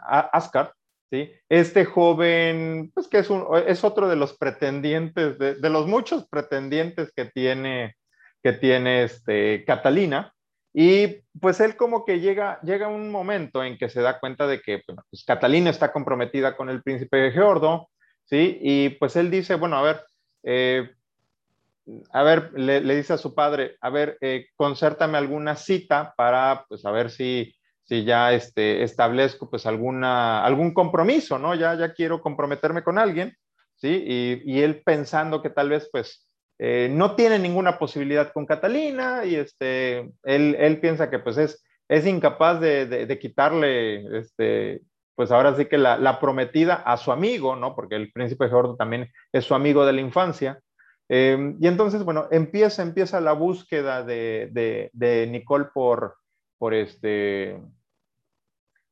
Ascar, 0.09 0.73
¿sí? 1.11 1.31
Este 1.49 1.85
joven, 1.85 2.91
pues 2.95 3.07
que 3.09 3.19
es, 3.19 3.29
un, 3.29 3.47
es 3.67 3.85
otro 3.85 4.09
de 4.09 4.17
los 4.17 4.37
pretendientes, 4.37 5.39
de, 5.39 5.71
los 5.71 5.87
muchos 5.87 6.27
pretendientes 6.29 7.13
que 7.15 7.27
tiene, 7.27 7.97
que 8.43 8.53
tiene 8.53 9.03
este, 9.03 9.65
Catalina, 9.67 10.33
y 10.73 11.23
pues 11.41 11.61
él 11.61 11.77
como 11.77 12.05
que 12.05 12.21
llega, 12.21 12.61
llega 12.63 12.89
un 12.89 13.11
momento 13.11 13.65
en 13.65 13.79
que 13.79 13.89
se 13.89 14.03
da 14.03 14.21
cuenta 14.21 14.47
de 14.47 14.61
que 14.61 14.83
pues 14.87 15.25
Catalina 15.27 15.71
está 15.71 15.93
comprometida 15.93 16.57
con 16.57 16.69
el 16.69 16.83
príncipe 16.83 17.31
Geordo, 17.33 17.89
¿sí? 18.25 18.59
Y 18.61 18.91
pues 18.91 19.17
él 19.17 19.31
dice, 19.31 19.55
bueno, 19.55 19.77
a 19.77 19.83
ver, 19.83 20.05
eh, 20.43 20.91
a 22.11 22.23
ver, 22.23 22.53
le, 22.59 22.81
dice 22.97 23.13
a 23.13 23.19
su 23.19 23.35
padre, 23.35 23.77
a 23.81 23.91
ver, 23.91 24.19
eh, 24.21 24.49
alguna 25.15 25.57
cita 25.57 26.15
para, 26.17 26.67
pues, 26.69 26.85
a 26.85 26.91
ver 26.91 27.11
si, 27.11 27.55
si 27.87 28.05
ya 28.05 28.33
este, 28.33 28.83
establezco, 28.83 29.49
pues, 29.51 29.67
alguna, 29.67 30.45
algún 30.45 30.75
compromiso, 30.75 31.39
¿no? 31.39 31.55
Ya, 31.55 31.75
ya 31.75 31.95
quiero 31.95 32.21
comprometerme 32.21 32.83
con 32.83 32.99
alguien, 32.99 33.35
¿sí? 33.77 34.05
Y, 34.07 34.43
y 34.45 34.63
él 34.63 34.83
pensando 34.85 35.43
que 35.43 35.51
tal 35.51 35.71
vez, 35.71 35.89
pues, 35.91 36.27
eh, 36.59 36.89
no 36.91 37.15
tiene 37.17 37.39
ninguna 37.39 37.79
posibilidad 37.79 38.33
con 38.33 38.47
Catalina 38.47 39.25
y 39.27 39.35
este, 39.35 40.11
él, 40.23 40.79
piensa 40.81 41.11
que 41.11 41.19
pues 41.19 41.37
es, 41.37 41.63
es 41.89 42.07
incapaz 42.07 42.61
de, 42.61 43.19
quitarle, 43.21 44.19
este, 44.19 44.83
pues 45.15 45.31
ahora 45.31 45.55
sí 45.55 45.67
que 45.67 45.77
la, 45.77 46.19
prometida 46.19 46.75
a 46.75 46.97
su 46.97 47.13
amigo, 47.13 47.57
¿no? 47.57 47.75
Porque 47.75 47.97
el 47.97 48.11
príncipe 48.11 48.49
Jordo 48.49 48.77
también 48.77 49.11
es 49.33 49.45
su 49.45 49.55
amigo 49.55 49.85
de 49.85 49.93
la 49.93 50.01
infancia. 50.01 50.61
Em, 51.09 51.57
y 51.61 51.69
entonces, 51.69 52.03
bueno, 52.05 52.27
empieza, 52.31 52.83
empieza 52.83 53.21
la 53.21 53.33
búsqueda 53.33 54.03
de, 54.03 55.29
Nicole 55.31 55.67
por, 55.75 56.17
por 56.59 56.73
este, 56.73 57.61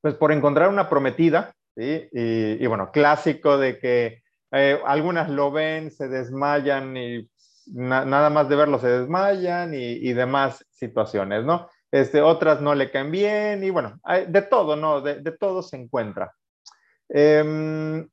pues 0.04 0.16
por 0.16 0.32
encontrar 0.32 0.68
una 0.68 0.90
prometida, 0.90 1.54
¿sí? 1.74 2.10
y, 2.12 2.66
bueno, 2.66 2.90
clásico 2.92 3.56
de 3.56 3.78
que 3.78 4.22
eh, 4.52 4.78
algunas 4.84 5.30
lo 5.30 5.50
ven, 5.50 5.90
se 5.90 6.08
desmayan 6.08 6.94
y 6.94 7.26
nada 7.68 8.28
más 8.28 8.50
de 8.50 8.56
verlo 8.56 8.78
se 8.78 8.88
desmayan 8.88 9.72
y, 9.72 10.12
demás 10.12 10.62
situaciones, 10.68 11.46
¿no? 11.46 11.70
Este, 11.90 12.20
otras 12.20 12.60
no 12.60 12.74
le 12.74 12.90
caen 12.90 13.10
bien 13.10 13.64
y 13.64 13.70
bueno, 13.70 13.98
de 14.28 14.42
todo, 14.42 14.76
¿no? 14.76 15.00
De, 15.00 15.22
todo 15.40 15.62
se 15.62 15.78
encuentra. 15.78 16.34
Em, 17.08 18.06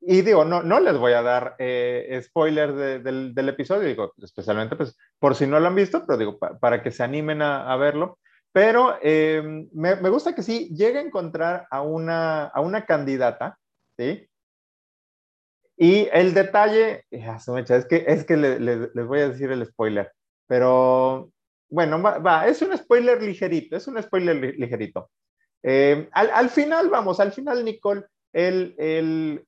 y 0.00 0.22
digo, 0.22 0.44
no, 0.44 0.64
no 0.64 0.80
les 0.80 0.98
voy 0.98 1.12
a 1.12 1.22
dar 1.22 1.54
eh, 1.60 2.20
spoilers 2.20 2.74
del, 3.04 3.48
episodio, 3.48 3.86
digo, 3.86 4.12
especialmente 4.20 4.74
pues 4.74 4.98
por 5.20 5.36
si 5.36 5.46
no 5.46 5.60
lo 5.60 5.68
han 5.68 5.76
visto, 5.76 6.04
pero 6.04 6.18
digo, 6.18 6.36
para 6.36 6.82
que 6.82 6.90
se 6.90 7.04
animen 7.04 7.42
a, 7.42 7.76
verlo. 7.76 8.18
Pero 8.52 8.96
em, 9.02 9.68
me, 9.72 9.94
gusta 10.08 10.34
que 10.34 10.42
sí 10.42 10.68
llegue 10.74 10.98
a 10.98 11.02
encontrar 11.02 11.66
a 11.70 11.82
una, 11.82 12.44
a 12.46 12.60
una 12.60 12.86
candidata, 12.86 13.58
¿sí? 13.98 14.28
Y 15.76 16.08
el 16.12 16.32
detalle, 16.32 17.04
es 17.10 17.86
que, 17.86 18.04
es 18.06 18.24
que 18.24 18.36
les 18.36 19.06
voy 19.06 19.20
a 19.20 19.28
decir 19.28 19.50
el 19.50 19.66
spoiler, 19.66 20.10
pero 20.46 21.30
bueno, 21.68 22.00
va, 22.00 22.46
es 22.46 22.62
un 22.62 22.76
spoiler 22.76 23.22
ligerito, 23.22 23.76
es 23.76 23.86
un 23.86 24.00
spoiler 24.02 24.36
ligerito. 24.58 25.10
Eh, 25.62 26.08
al, 26.12 26.48
final, 26.50 26.88
vamos, 26.88 27.18
al 27.18 27.32
final 27.32 27.64
Nicole, 27.64 28.04
él, 28.32 28.74
él, 28.78 29.44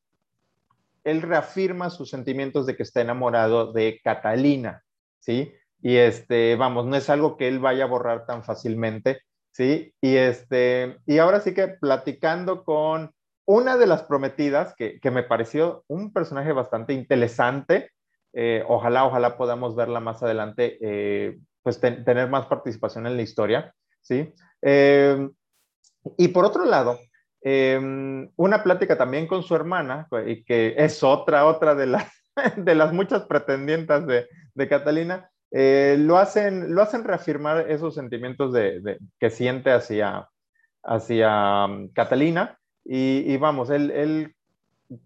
él, 1.05 1.23
reafirma 1.23 1.90
sus 1.90 2.11
sentimientos 2.11 2.67
de 2.67 2.76
que 2.76 2.83
está 2.83 3.00
enamorado 3.00 3.73
de 3.73 4.00
Catalina, 4.02 4.83
¿sí? 5.21 5.52
Y 5.80 5.97
este, 5.97 6.56
vamos, 6.56 6.87
no 6.87 6.97
es 6.97 7.08
algo 7.08 7.37
que 7.37 7.49
él 7.49 7.58
vaya 7.61 7.85
a 7.85 7.88
borrar 7.88 8.26
tan 8.26 8.42
fácilmente, 8.42 9.23
¿sí? 9.52 9.94
Y 10.00 10.16
este, 10.16 10.99
y 11.06 11.18
ahora 11.18 11.40
sí 11.40 11.54
que 11.54 11.68
platicando 11.68 12.64
con 12.64 13.12
una 13.47 13.76
de 13.76 13.87
las 13.87 14.02
prometidas, 14.02 14.75
que, 14.76 15.00
me 15.11 15.23
pareció 15.23 15.85
un 15.88 16.12
personaje 16.12 16.52
bastante 16.52 16.92
interesante, 16.92 17.92
eh, 18.35 18.62
ojalá, 18.68 19.06
ojalá 19.06 19.38
podamos 19.38 19.75
verla 19.75 20.00
más 20.00 20.23
adelante, 20.23 20.78
eh, 20.82 21.38
pues 21.62 21.80
tener 21.80 22.28
más 22.28 22.47
participación 22.47 23.06
en 23.06 23.16
la 23.16 23.23
historia, 23.23 23.75
¿sí? 24.02 24.35
Em, 24.61 25.32
y 26.18 26.28
por 26.28 26.44
otro 26.44 26.64
lado, 26.64 26.99
em, 27.40 28.30
una 28.37 28.62
plática 28.62 28.99
también 28.99 29.26
con 29.26 29.42
su 29.42 29.54
hermana, 29.54 30.08
que 30.47 30.75
es 30.76 31.02
otra, 31.02 31.47
otra 31.47 31.75
de 31.75 31.87
las, 31.87 32.12
de 32.56 32.75
las 32.75 32.92
muchas 32.92 33.25
pretendientes 33.25 34.06
de, 34.06 34.28
de 34.54 34.68
Catalina, 34.68 35.30
eh, 35.50 35.97
lo, 35.99 36.19
hacen, 36.19 36.75
lo 36.75 36.83
hacen 36.83 37.05
reafirmar 37.05 37.71
esos 37.71 37.95
sentimientos 37.95 38.52
de, 38.52 38.99
que 39.19 39.31
siente 39.31 39.71
hacia, 39.71 40.28
hacia 40.83 41.64
um, 41.64 41.88
Catalina 41.93 42.59
y, 42.85 43.37
vamos, 43.37 43.69
él, 43.71 43.90
él 43.90 44.35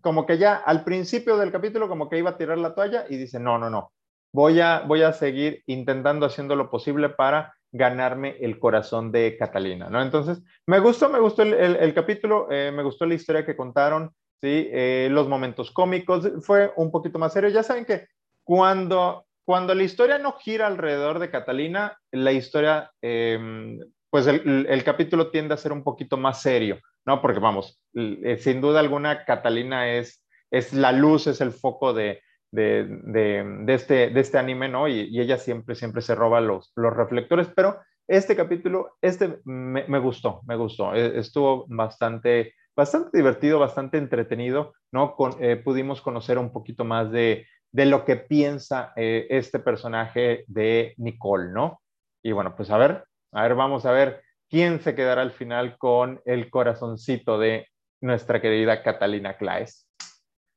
como 0.00 0.24
que 0.26 0.38
ya 0.38 0.54
al 0.54 0.84
principio 0.84 1.36
del 1.36 1.50
capítulo 1.50 1.88
como 1.88 2.08
que 2.08 2.18
iba 2.18 2.30
a 2.30 2.36
tirar 2.36 2.58
la 2.58 2.74
toalla 2.74 3.06
y 3.08 3.16
dice, 3.16 3.40
no, 3.40 3.58
no, 3.58 3.70
no, 3.70 3.92
voy 4.32 4.60
a, 4.60 4.80
voy 4.86 5.02
a 5.02 5.12
seguir 5.12 5.62
intentando 5.66 6.26
haciendo 6.26 6.54
lo 6.54 6.70
posible 6.70 7.08
para 7.08 7.54
ganarme 7.72 8.36
el 8.40 8.58
corazón 8.58 9.10
de 9.10 9.36
Catalina, 9.38 9.88
¿no? 9.88 10.02
Entonces, 10.02 10.42
me 10.66 10.78
gustó, 10.78 11.08
me 11.08 11.18
gustó 11.18 11.42
el, 11.42 11.54
el, 11.54 11.94
capítulo, 11.94 12.48
eh, 12.50 12.70
me 12.70 12.82
gustó 12.82 13.06
la 13.06 13.14
historia 13.14 13.46
que 13.46 13.56
contaron, 13.56 14.12
¿sí? 14.40 14.68
Eh, 14.70 15.08
los 15.10 15.26
momentos 15.26 15.70
cómicos, 15.70 16.30
fue 16.42 16.72
un 16.76 16.90
poquito 16.90 17.18
más 17.18 17.32
serio. 17.32 17.48
Ya 17.48 17.62
saben 17.62 17.86
que 17.86 18.08
cuando, 18.44 19.24
cuando 19.44 19.74
la 19.74 19.82
historia 19.82 20.18
no 20.18 20.32
gira 20.32 20.66
alrededor 20.66 21.18
de 21.18 21.30
Catalina, 21.30 21.98
la 22.10 22.32
historia, 22.32 22.90
em, 23.00 23.80
pues 24.10 24.26
el, 24.26 24.84
capítulo 24.84 25.30
tiende 25.30 25.54
a 25.54 25.56
ser 25.58 25.72
un 25.72 25.82
poquito 25.82 26.16
más 26.16 26.42
serio. 26.42 26.78
¿no? 27.04 27.20
Porque 27.20 27.40
vamos, 27.40 27.80
eh, 27.94 28.36
sin 28.38 28.60
duda 28.60 28.80
alguna, 28.80 29.24
Catalina 29.24 29.90
es, 29.90 30.24
es 30.50 30.72
la 30.72 30.92
luz, 30.92 31.26
es 31.26 31.40
el 31.40 31.52
foco 31.52 31.92
de, 31.92 32.22
de, 32.52 32.86
de, 33.04 33.74
este, 33.74 34.10
de 34.10 34.20
este 34.20 34.38
anime, 34.38 34.68
¿no? 34.68 34.88
Y, 34.88 35.18
ella 35.18 35.38
siempre, 35.38 35.74
siempre 35.74 36.02
se 36.02 36.14
roba 36.14 36.40
los, 36.40 36.72
los 36.76 36.94
reflectores, 36.94 37.48
pero 37.54 37.80
este 38.06 38.36
capítulo, 38.36 38.96
este 39.00 39.38
me, 39.44 39.98
gustó, 39.98 40.42
me 40.46 40.56
gustó. 40.56 40.94
E, 40.94 41.18
estuvo 41.18 41.66
bastante, 41.68 42.54
bastante 42.76 43.16
divertido, 43.16 43.58
bastante 43.58 43.98
entretenido, 43.98 44.74
¿no? 44.92 45.16
Eh, 45.40 45.56
pudimos 45.56 46.00
conocer 46.00 46.38
un 46.38 46.52
poquito 46.52 46.84
más 46.84 47.10
de, 47.10 47.46
lo 47.72 48.04
que 48.04 48.16
piensa 48.16 48.92
eh, 48.96 49.26
este 49.30 49.58
personaje 49.58 50.44
de 50.46 50.94
Nicole, 50.98 51.50
¿no? 51.52 51.80
Y 52.22 52.32
bueno, 52.32 52.54
pues 52.54 52.70
a 52.70 52.78
ver, 52.78 53.04
a 53.32 53.42
ver, 53.42 53.54
vamos 53.54 53.86
a 53.86 53.92
ver 53.92 54.22
quién 54.48 54.80
se 54.80 54.94
quedará 54.94 55.22
al 55.22 55.32
final 55.32 55.78
con 55.78 56.20
el 56.26 56.50
corazoncito 56.50 57.38
de 57.38 57.68
nuestra 58.00 58.40
querida 58.40 58.82
Catalina 58.82 59.36
Claes. 59.36 59.88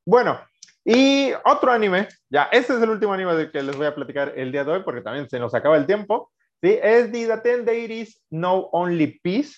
Bueno, 0.04 0.38
y 0.84 1.32
otro 1.44 1.72
anime, 1.72 2.06
ya, 2.30 2.44
este 2.52 2.74
es 2.74 2.82
el 2.82 2.90
último 2.90 3.12
anime 3.12 3.34
del 3.34 3.50
que 3.50 3.62
les 3.62 3.76
voy 3.76 3.86
a 3.86 3.94
platicar 3.94 4.34
el 4.36 4.52
día 4.52 4.64
de 4.64 4.72
hoy 4.72 4.82
porque 4.84 5.00
también 5.00 5.28
se 5.28 5.40
nos 5.40 5.54
acaba 5.54 5.76
el 5.76 5.86
tiempo, 5.86 6.30
¿sí? 6.62 6.78
Es 6.80 7.10
The 7.10 7.38
Ten 7.38 7.64
Deities 7.64 8.22
No 8.30 8.68
Only 8.72 9.18
Peace, 9.20 9.54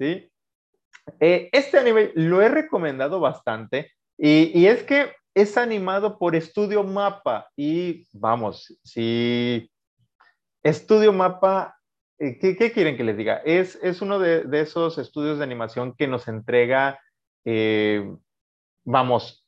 ¿sí? 0.00 0.30
Eh, 1.20 1.50
este 1.52 1.78
anime 1.78 2.10
lo 2.14 2.40
he 2.40 2.48
recomendado 2.48 3.20
bastante 3.20 3.92
y, 4.18 4.58
y, 4.58 4.66
es 4.66 4.82
que 4.84 5.12
es 5.34 5.56
animado 5.56 6.18
por 6.18 6.34
Estudio 6.34 6.84
Mapa 6.84 7.48
y 7.56 8.06
vamos, 8.12 8.78
si 8.84 9.70
Estudio 10.62 11.12
Mapa, 11.12 11.76
eh, 12.18 12.38
¿qué, 12.38 12.56
¿qué, 12.56 12.72
quieren 12.72 12.96
que 12.96 13.04
les 13.04 13.16
diga? 13.16 13.42
Es, 13.44 13.78
es 13.82 14.00
uno 14.00 14.18
de, 14.18 14.46
esos 14.60 14.98
estudios 14.98 15.38
de 15.38 15.44
animación 15.44 15.94
que 15.94 16.06
nos 16.06 16.28
entrega, 16.28 17.00
eh, 17.44 18.08
vamos, 18.84 19.46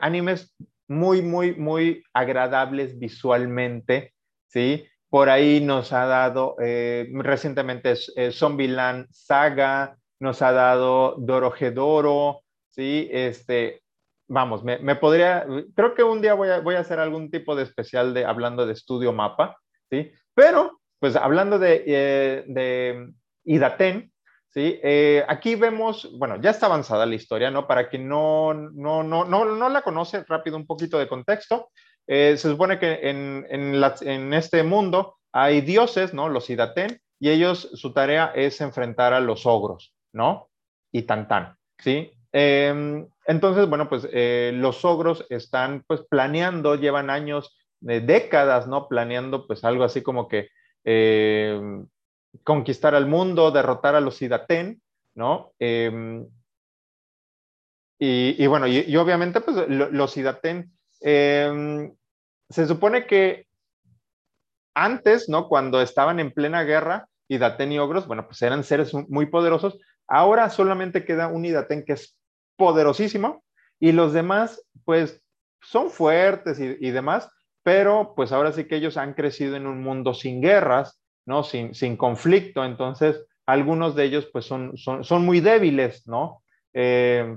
animes 0.00 0.54
muy, 0.88 1.22
muy, 1.22 1.54
muy 1.54 2.04
agradables 2.12 2.98
visualmente, 2.98 4.14
¿sí? 4.46 4.86
Por 5.08 5.28
ahí 5.28 5.60
nos 5.60 5.92
ha 5.92 6.06
dado 6.06 6.56
eh, 6.60 7.08
recientemente 7.12 7.94
eh, 8.16 8.32
Zombieland 8.32 9.06
Saga, 9.10 9.96
nos 10.20 10.42
ha 10.42 10.52
dado 10.52 11.16
Dorojedoro, 11.18 12.42
¿sí? 12.70 13.08
Este, 13.12 13.82
vamos, 14.28 14.64
me, 14.64 14.78
me, 14.78 14.96
podría, 14.96 15.46
creo 15.74 15.94
que 15.94 16.02
un 16.02 16.20
día 16.20 16.34
voy 16.34 16.48
a, 16.48 16.60
voy 16.60 16.74
a, 16.74 16.80
hacer 16.80 16.98
algún 16.98 17.30
tipo 17.30 17.54
de 17.54 17.62
especial 17.62 18.14
de 18.14 18.24
hablando 18.24 18.66
de 18.66 18.72
estudio 18.72 19.12
mapa, 19.12 19.58
¿sí? 19.90 20.12
Pero, 20.34 20.80
pues 20.98 21.16
hablando 21.16 21.58
de, 21.58 21.84
eh, 21.86 22.44
de 22.46 23.12
Idaten, 23.44 24.12
¿sí? 24.50 24.80
Eh, 24.82 25.24
aquí 25.28 25.54
vemos, 25.54 26.10
bueno, 26.18 26.40
ya 26.40 26.50
está 26.50 26.66
avanzada 26.66 27.06
la 27.06 27.14
historia, 27.14 27.50
¿no? 27.50 27.66
Para 27.66 27.88
quien 27.88 28.08
no, 28.08 28.52
no, 28.54 29.02
no, 29.02 29.24
no, 29.24 29.44
no 29.44 29.68
la 29.68 29.82
conoce, 29.82 30.24
rápido 30.24 30.56
un 30.56 30.66
poquito 30.66 30.98
de 30.98 31.08
contexto. 31.08 31.70
Eh, 32.06 32.36
se 32.36 32.50
supone 32.50 32.78
que 32.78 33.08
en, 33.08 33.46
en, 33.50 34.32
este 34.34 34.62
mundo 34.62 35.16
hay 35.32 35.60
dioses, 35.60 36.14
¿no? 36.14 36.28
Los 36.28 36.50
Idaten, 36.50 37.00
y 37.18 37.30
ellos, 37.30 37.70
su 37.74 37.92
tarea 37.92 38.32
es 38.34 38.60
enfrentar 38.60 39.12
a 39.12 39.20
los 39.20 39.46
ogros, 39.46 39.94
¿no? 40.12 40.50
Y 40.92 41.02
tan 41.02 41.26
tan, 41.28 41.56
¿sí? 41.78 42.12
Entonces, 43.26 43.68
bueno, 43.68 43.88
pues 43.88 44.08
eh, 44.12 44.52
los 44.54 44.84
ogros 44.84 45.26
están 45.30 45.84
pues 45.86 46.02
planeando, 46.08 46.76
llevan 46.76 47.10
años, 47.10 47.58
décadas, 47.80 48.66
¿no? 48.66 48.88
Planeando 48.88 49.46
pues 49.46 49.62
algo 49.62 49.84
así 49.84 50.02
como 50.02 50.28
que 50.28 50.48
em, 50.84 51.86
conquistar 52.42 52.94
al 52.94 53.06
mundo, 53.06 53.50
derrotar 53.50 53.94
a 53.94 54.00
los 54.00 54.20
Idaten, 54.22 54.80
¿no? 55.14 55.52
Em, 55.58 56.26
y, 57.98 58.46
bueno, 58.46 58.66
y, 58.66 58.96
obviamente 58.96 59.40
pues 59.40 59.68
los 59.68 60.16
Idaten 60.16 60.76
Em, 61.00 61.94
se 62.48 62.66
supone 62.66 63.06
que 63.06 63.46
antes, 64.74 65.28
¿no? 65.28 65.48
Cuando 65.48 65.80
estaban 65.80 66.20
en 66.20 66.32
plena 66.32 66.62
guerra, 66.64 67.08
Idaten 67.28 67.72
y 67.72 67.78
Ogros, 67.78 68.06
bueno, 68.06 68.26
pues 68.26 68.42
eran 68.42 68.64
seres 68.64 68.92
muy 69.08 69.26
poderosos. 69.26 69.78
Ahora 70.06 70.50
solamente 70.50 71.04
queda 71.04 71.28
un 71.28 71.44
Idaten 71.44 71.84
que 71.84 71.94
es 71.94 72.18
poderosísimo 72.56 73.44
y 73.78 73.92
los 73.92 74.12
demás, 74.12 74.62
pues, 74.84 75.22
son 75.60 75.90
fuertes 75.90 76.60
y, 76.60 76.90
demás, 76.90 77.28
pero 77.62 78.12
pues 78.14 78.30
ahora 78.30 78.52
sí 78.52 78.64
que 78.64 78.76
ellos 78.76 78.96
han 78.96 79.14
crecido 79.14 79.56
en 79.56 79.66
un 79.66 79.82
mundo 79.82 80.14
sin 80.14 80.40
guerras, 80.40 81.00
¿no? 81.24 81.42
Sin, 81.42 81.74
sin 81.74 81.96
conflicto, 81.96 82.64
entonces 82.64 83.24
algunos 83.46 83.96
de 83.96 84.04
ellos 84.04 84.28
pues 84.32 84.44
son, 84.44 84.76
son, 84.76 85.02
son 85.02 85.24
muy 85.24 85.40
débiles, 85.40 86.06
¿no? 86.06 86.42
Eh, 86.72 87.36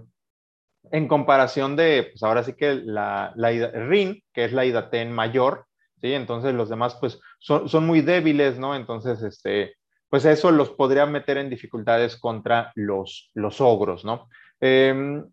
en 0.92 1.08
comparación 1.08 1.76
de, 1.76 2.10
pues 2.12 2.24
ahora 2.24 2.44
sí 2.44 2.54
que 2.54 2.76
la, 2.76 3.34
la 3.36 3.50
RIN, 3.52 4.24
que 4.34 4.46
es 4.46 4.54
la 4.54 4.66
IDATEN 4.66 5.12
mayor, 5.12 5.66
¿sí? 6.02 6.14
Entonces 6.14 6.54
los 6.54 6.70
demás 6.70 6.98
pues 7.00 7.20
son, 7.40 7.70
son, 7.70 7.86
muy 7.86 8.02
débiles, 8.02 8.60
¿no? 8.60 8.76
Entonces, 8.76 9.22
este, 9.22 9.76
pues 10.10 10.26
eso 10.26 10.52
los 10.52 10.72
podría 10.72 11.06
meter 11.06 11.38
en 11.38 11.50
dificultades 11.50 12.18
contra 12.18 12.72
los, 12.76 13.32
los 13.34 13.62
ogros, 13.62 14.06
¿no? 14.06 14.30
Em, 14.60 15.26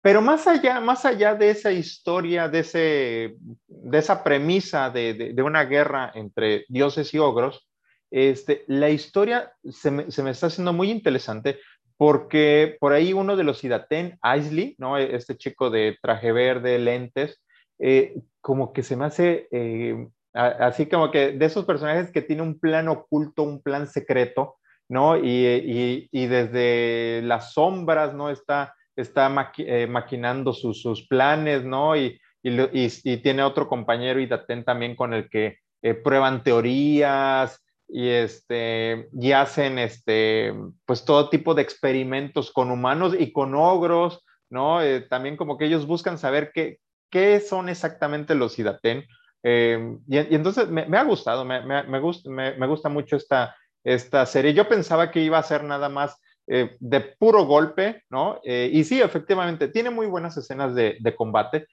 pero 0.00 0.20
más 0.20 0.46
allá, 0.46 0.80
más 0.80 1.04
allá 1.04 1.34
de 1.34 1.50
esa 1.50 1.70
historia, 1.70 2.48
de, 2.48 2.60
ese, 2.60 3.36
de 3.66 3.98
esa 3.98 4.24
premisa 4.24 4.90
de, 4.90 5.32
de, 5.34 5.42
una 5.42 5.64
guerra 5.64 6.10
entre 6.14 6.64
dioses 6.68 7.14
y 7.14 7.18
ogros, 7.18 7.68
este, 8.10 8.64
la 8.66 8.90
historia 8.90 9.52
se 9.70 9.90
me, 9.90 10.10
se 10.10 10.22
me 10.22 10.30
está 10.30 10.48
haciendo 10.48 10.72
muy 10.72 10.90
interesante 10.90 11.60
porque 11.96 12.76
por 12.80 12.92
ahí 12.92 13.12
uno 13.12 13.36
de 13.36 13.44
los 13.44 13.62
Idaten, 13.62 14.18
Aisley, 14.22 14.74
¿no? 14.78 14.98
Este 14.98 15.36
chico 15.36 15.70
de 15.70 15.96
traje 16.02 16.32
verde, 16.32 16.78
lentes, 16.78 17.40
eh, 17.78 18.20
como 18.40 18.72
que 18.72 18.82
se 18.82 18.96
me 18.96 19.04
hace 19.04 19.46
eh, 19.52 20.08
así 20.32 20.86
como 20.86 21.10
que 21.10 21.32
de 21.32 21.46
esos 21.46 21.64
personajes 21.64 22.10
que 22.10 22.22
tiene 22.22 22.42
un 22.42 22.58
plan 22.58 22.88
oculto, 22.88 23.42
un 23.42 23.62
plan 23.62 23.86
secreto, 23.86 24.56
¿no? 24.92 25.16
Y, 25.16 26.08
y, 26.12 26.26
desde 26.26 27.22
las 27.24 27.54
sombras, 27.54 28.12
¿no? 28.12 28.28
Está, 28.28 28.74
está 28.94 29.50
eh, 29.56 29.86
maquinando 29.86 30.52
sus, 30.52 30.82
sus, 30.82 31.08
planes, 31.08 31.64
¿no? 31.64 31.96
Y, 31.96 32.20
y, 32.42 33.16
tiene 33.22 33.42
otro 33.42 33.68
compañero 33.68 34.20
Idaten 34.20 34.64
también 34.64 34.94
con 34.94 35.14
el 35.14 35.30
que 35.30 35.60
prueban 36.04 36.44
teorías, 36.44 37.58
y, 37.88 38.08
este, 38.08 39.08
y 39.18 39.32
hacen 39.32 39.78
este, 39.78 40.54
pues 40.84 41.06
todo 41.06 41.30
tipo 41.30 41.54
de 41.54 41.62
experimentos 41.62 42.52
con 42.52 42.70
humanos 42.70 43.14
y 43.18 43.32
con 43.32 43.54
ogros, 43.54 44.24
¿no? 44.50 44.82
Eh, 44.82 45.00
también 45.00 45.38
como 45.38 45.56
que 45.56 45.64
ellos 45.64 45.86
buscan 45.86 46.18
saber 46.18 46.52
qué, 46.54 46.80
qué 47.10 47.40
son 47.40 47.70
exactamente 47.70 48.34
los 48.34 48.58
Idaten. 48.58 49.06
Eh, 49.42 49.96
y, 50.06 50.16
entonces 50.16 50.68
me, 50.68 50.84
ha 50.84 51.04
gustado, 51.04 51.46
me, 51.46 51.60
me, 51.64 51.82
me, 51.82 52.66
gusta 52.66 52.88
mucho 52.90 53.16
esta, 53.16 53.56
esta 53.84 54.24
serie. 54.26 54.54
Yo 54.54 54.68
pensaba 54.68 55.10
que 55.10 55.20
iba 55.20 55.38
a 55.38 55.42
ser 55.42 55.64
nada 55.64 55.88
más 55.88 56.16
eh, 56.46 56.76
de 56.80 57.00
puro 57.00 57.44
golpe, 57.44 58.02
¿no? 58.10 58.40
y 58.44 58.84
sí, 58.84 59.00
efectivamente, 59.00 59.68
tiene 59.68 59.90
muy 59.90 60.06
buenas 60.06 60.36
escenas 60.36 60.74
de, 60.74 60.96
de 61.00 61.14
combate, 61.14 61.66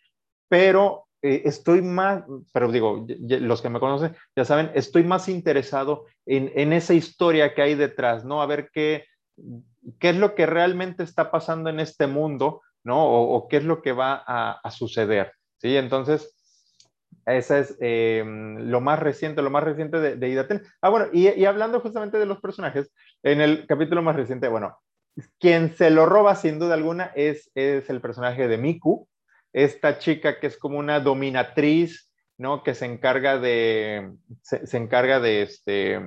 pero 0.48 1.08
eh, 1.22 1.42
estoy 1.46 1.82
más, 1.82 2.24
pero 2.54 2.72
digo, 2.72 3.06
los 3.08 3.62
que 3.62 3.70
me 3.70 3.82
conocen 3.82 4.16
ya 4.38 4.46
saben, 4.46 4.72
estoy 4.74 5.04
más 5.04 5.28
interesado 5.28 6.06
en, 6.26 6.50
en, 6.56 6.72
esa 6.72 6.94
historia 6.94 7.54
que 7.54 7.62
hay 7.62 7.76
detrás, 7.76 8.24
¿no? 8.24 8.42
A 8.42 8.46
ver 8.46 8.70
qué, 8.72 9.06
qué 10.00 10.10
es 10.10 10.16
lo 10.16 10.34
que 10.34 10.46
realmente 10.46 11.04
está 11.04 11.30
pasando 11.30 11.70
en 11.70 11.82
este 11.82 12.08
mundo, 12.08 12.62
¿no? 12.86 13.06
O, 13.06 13.50
qué 13.50 13.58
es 13.58 13.66
lo 13.66 13.82
que 13.82 13.92
va 13.92 14.24
a, 14.26 14.62
a, 14.64 14.72
suceder, 14.72 15.34
¿sí? 15.58 15.76
Entonces, 15.76 16.39
esa 17.26 17.60
es 17.60 17.78
eh, 17.80 18.24
lo 18.26 18.82
más 18.82 19.00
reciente, 19.00 19.42
lo 19.42 19.50
más 19.50 19.64
reciente 19.64 20.00
de, 20.00 20.16
de 20.16 20.30
Idaten. 20.30 20.64
Ah, 20.82 20.90
bueno, 20.90 21.08
y, 21.14 21.46
hablando 21.46 21.80
justamente 21.80 22.18
de 22.18 22.26
los 22.26 22.40
personajes, 22.40 22.92
en 23.24 23.42
el 23.42 23.68
capítulo 23.68 24.02
más 24.02 24.16
reciente, 24.16 24.48
bueno, 24.48 24.78
quien 25.40 25.76
se 25.76 25.90
lo 25.90 26.06
roba 26.06 26.36
sin 26.36 26.60
duda 26.60 26.74
alguna 26.74 27.12
es, 27.16 27.52
es 27.56 27.90
el 27.90 28.02
personaje 28.02 28.48
de 28.48 28.58
Miku, 28.58 29.08
esta 29.54 30.00
chica 30.00 30.40
que 30.40 30.48
es 30.48 30.58
como 30.58 30.80
una 30.80 31.00
dominatriz, 31.00 32.12
¿no? 32.38 32.64
Que 32.64 32.74
se 32.74 32.86
encarga 32.86 33.38
de, 33.38 34.12
se, 34.42 34.78
encarga 34.78 35.20
de, 35.20 35.42
este, 35.42 36.00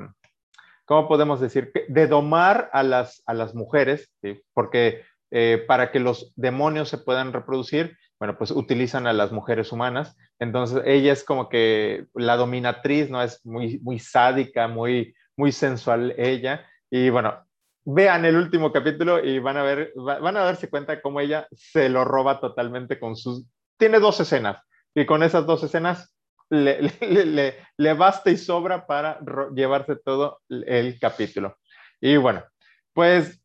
¿cómo 0.86 1.08
podemos 1.08 1.40
decir? 1.40 1.72
De 1.88 2.06
domar 2.06 2.70
a 2.72 2.82
las, 2.82 3.22
a 3.26 3.34
las 3.34 3.54
mujeres, 3.54 4.10
porque 4.54 5.02
eh, 5.30 5.64
para 5.66 5.90
que 5.90 6.00
los 6.00 6.32
demonios 6.36 6.88
se 6.88 6.98
puedan 6.98 7.32
reproducir, 7.32 7.96
bueno, 8.22 8.38
pues 8.38 8.52
utilizan 8.52 9.08
a 9.08 9.12
las 9.12 9.32
mujeres 9.32 9.72
humanas. 9.72 10.16
Entonces, 10.38 10.80
ella 10.86 11.12
es 11.12 11.24
como 11.24 11.48
que 11.48 12.06
la 12.14 12.36
dominatriz, 12.36 13.10
¿no? 13.10 13.20
Es 13.20 13.44
muy, 13.44 13.80
muy 13.80 13.98
sádica, 13.98 14.68
muy, 14.68 15.12
muy 15.36 15.50
sensual 15.50 16.14
ella. 16.16 16.64
Y 16.88 17.10
bueno, 17.10 17.44
vean 17.84 18.24
el 18.24 18.36
último 18.36 18.70
capítulo 18.70 19.18
y 19.18 19.40
van 19.40 19.56
a 19.56 19.64
ver, 19.64 19.92
van 19.96 20.36
a 20.36 20.44
darse 20.44 20.70
cuenta 20.70 21.02
cómo 21.02 21.18
ella 21.18 21.48
se 21.50 21.88
lo 21.88 22.04
roba 22.04 22.38
totalmente 22.38 23.00
con 23.00 23.16
sus... 23.16 23.44
Tiene 23.76 23.98
dos 23.98 24.20
escenas 24.20 24.62
y 24.94 25.04
con 25.04 25.24
esas 25.24 25.44
dos 25.44 25.64
escenas 25.64 26.14
le, 26.48 26.80
le, 27.00 27.56
le, 27.76 27.92
basta 27.94 28.30
y 28.30 28.36
sobra 28.36 28.86
para 28.86 29.18
llevarse 29.52 29.96
todo 29.96 30.42
el 30.48 31.00
capítulo. 31.00 31.56
Y 32.00 32.18
bueno, 32.18 32.44
pues 32.92 33.42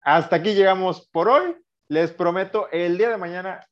hasta 0.00 0.36
aquí 0.36 0.54
llegamos 0.54 1.06
por 1.12 1.28
hoy. 1.28 1.54
Les 1.88 2.10
prometo 2.10 2.68
el 2.72 2.98
día 2.98 3.10
de 3.10 3.16
mañana 3.16 3.64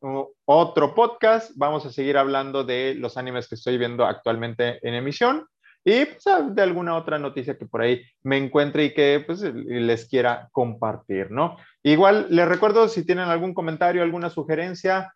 otro 0.44 0.94
podcast. 0.94 1.50
Vamos 1.56 1.84
a 1.84 1.90
seguir 1.90 2.16
hablando 2.16 2.62
de 2.62 2.94
los 2.94 3.16
animes 3.16 3.48
que 3.48 3.56
estoy 3.56 3.76
viendo 3.76 4.06
actualmente 4.06 4.78
en 4.86 4.94
emisión. 4.94 5.48
y 5.84 6.04
pues, 6.04 6.24
de 6.54 6.62
alguna 6.62 6.96
otra 6.96 7.18
noticia 7.18 7.58
que 7.58 7.66
por 7.66 7.82
ahí 7.82 8.02
me 8.22 8.36
encuentre 8.36 8.84
y 8.84 8.94
que 8.94 9.24
pues, 9.26 9.42
les 9.42 10.08
quiera 10.08 10.48
compartir, 10.52 11.32
¿no? 11.32 11.56
Igual 11.82 12.28
les 12.30 12.46
recuerdo 12.46 12.86
si 12.88 13.04
tienen 13.04 13.28
algún 13.28 13.52
comentario, 13.52 14.02
alguna 14.04 14.30
sugerencia, 14.30 15.12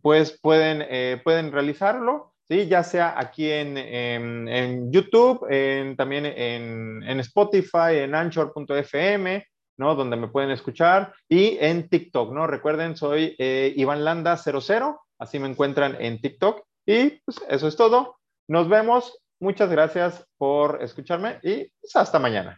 pues 0.00 0.38
pueden, 0.40 0.82
eh, 0.88 1.20
pueden 1.22 1.52
realizarlo. 1.52 2.32
¿sí? 2.48 2.66
ya 2.66 2.82
sea 2.82 3.14
aquí 3.18 3.50
en, 3.50 3.76
en, 3.76 4.90
YouTube, 4.90 5.46
en, 5.50 5.96
también 5.96 6.24
en, 6.24 7.02
en, 7.02 7.20
Spotify, 7.20 7.98
en 7.98 8.14
Anchor.fm, 8.14 9.44
¿no? 9.78 9.94
Donde 9.94 10.16
me 10.16 10.28
pueden 10.28 10.50
escuchar, 10.50 11.14
y 11.28 11.56
en 11.60 11.88
TikTok, 11.88 12.32
¿no? 12.32 12.46
Recuerden, 12.46 12.96
soy 12.96 13.34
eh, 13.38 13.72
Iván 13.76 14.04
Landa 14.04 14.36
00, 14.36 15.00
así 15.18 15.38
me 15.38 15.48
encuentran 15.48 15.96
en 16.00 16.20
TikTok, 16.20 16.64
y 16.86 17.10
pues 17.24 17.40
eso 17.48 17.68
es 17.68 17.76
todo. 17.76 18.18
Nos 18.48 18.68
vemos, 18.68 19.18
muchas 19.40 19.70
gracias 19.70 20.26
por 20.38 20.82
escucharme 20.82 21.38
y 21.42 21.70
pues, 21.80 21.96
hasta 21.96 22.18
mañana. 22.18 22.56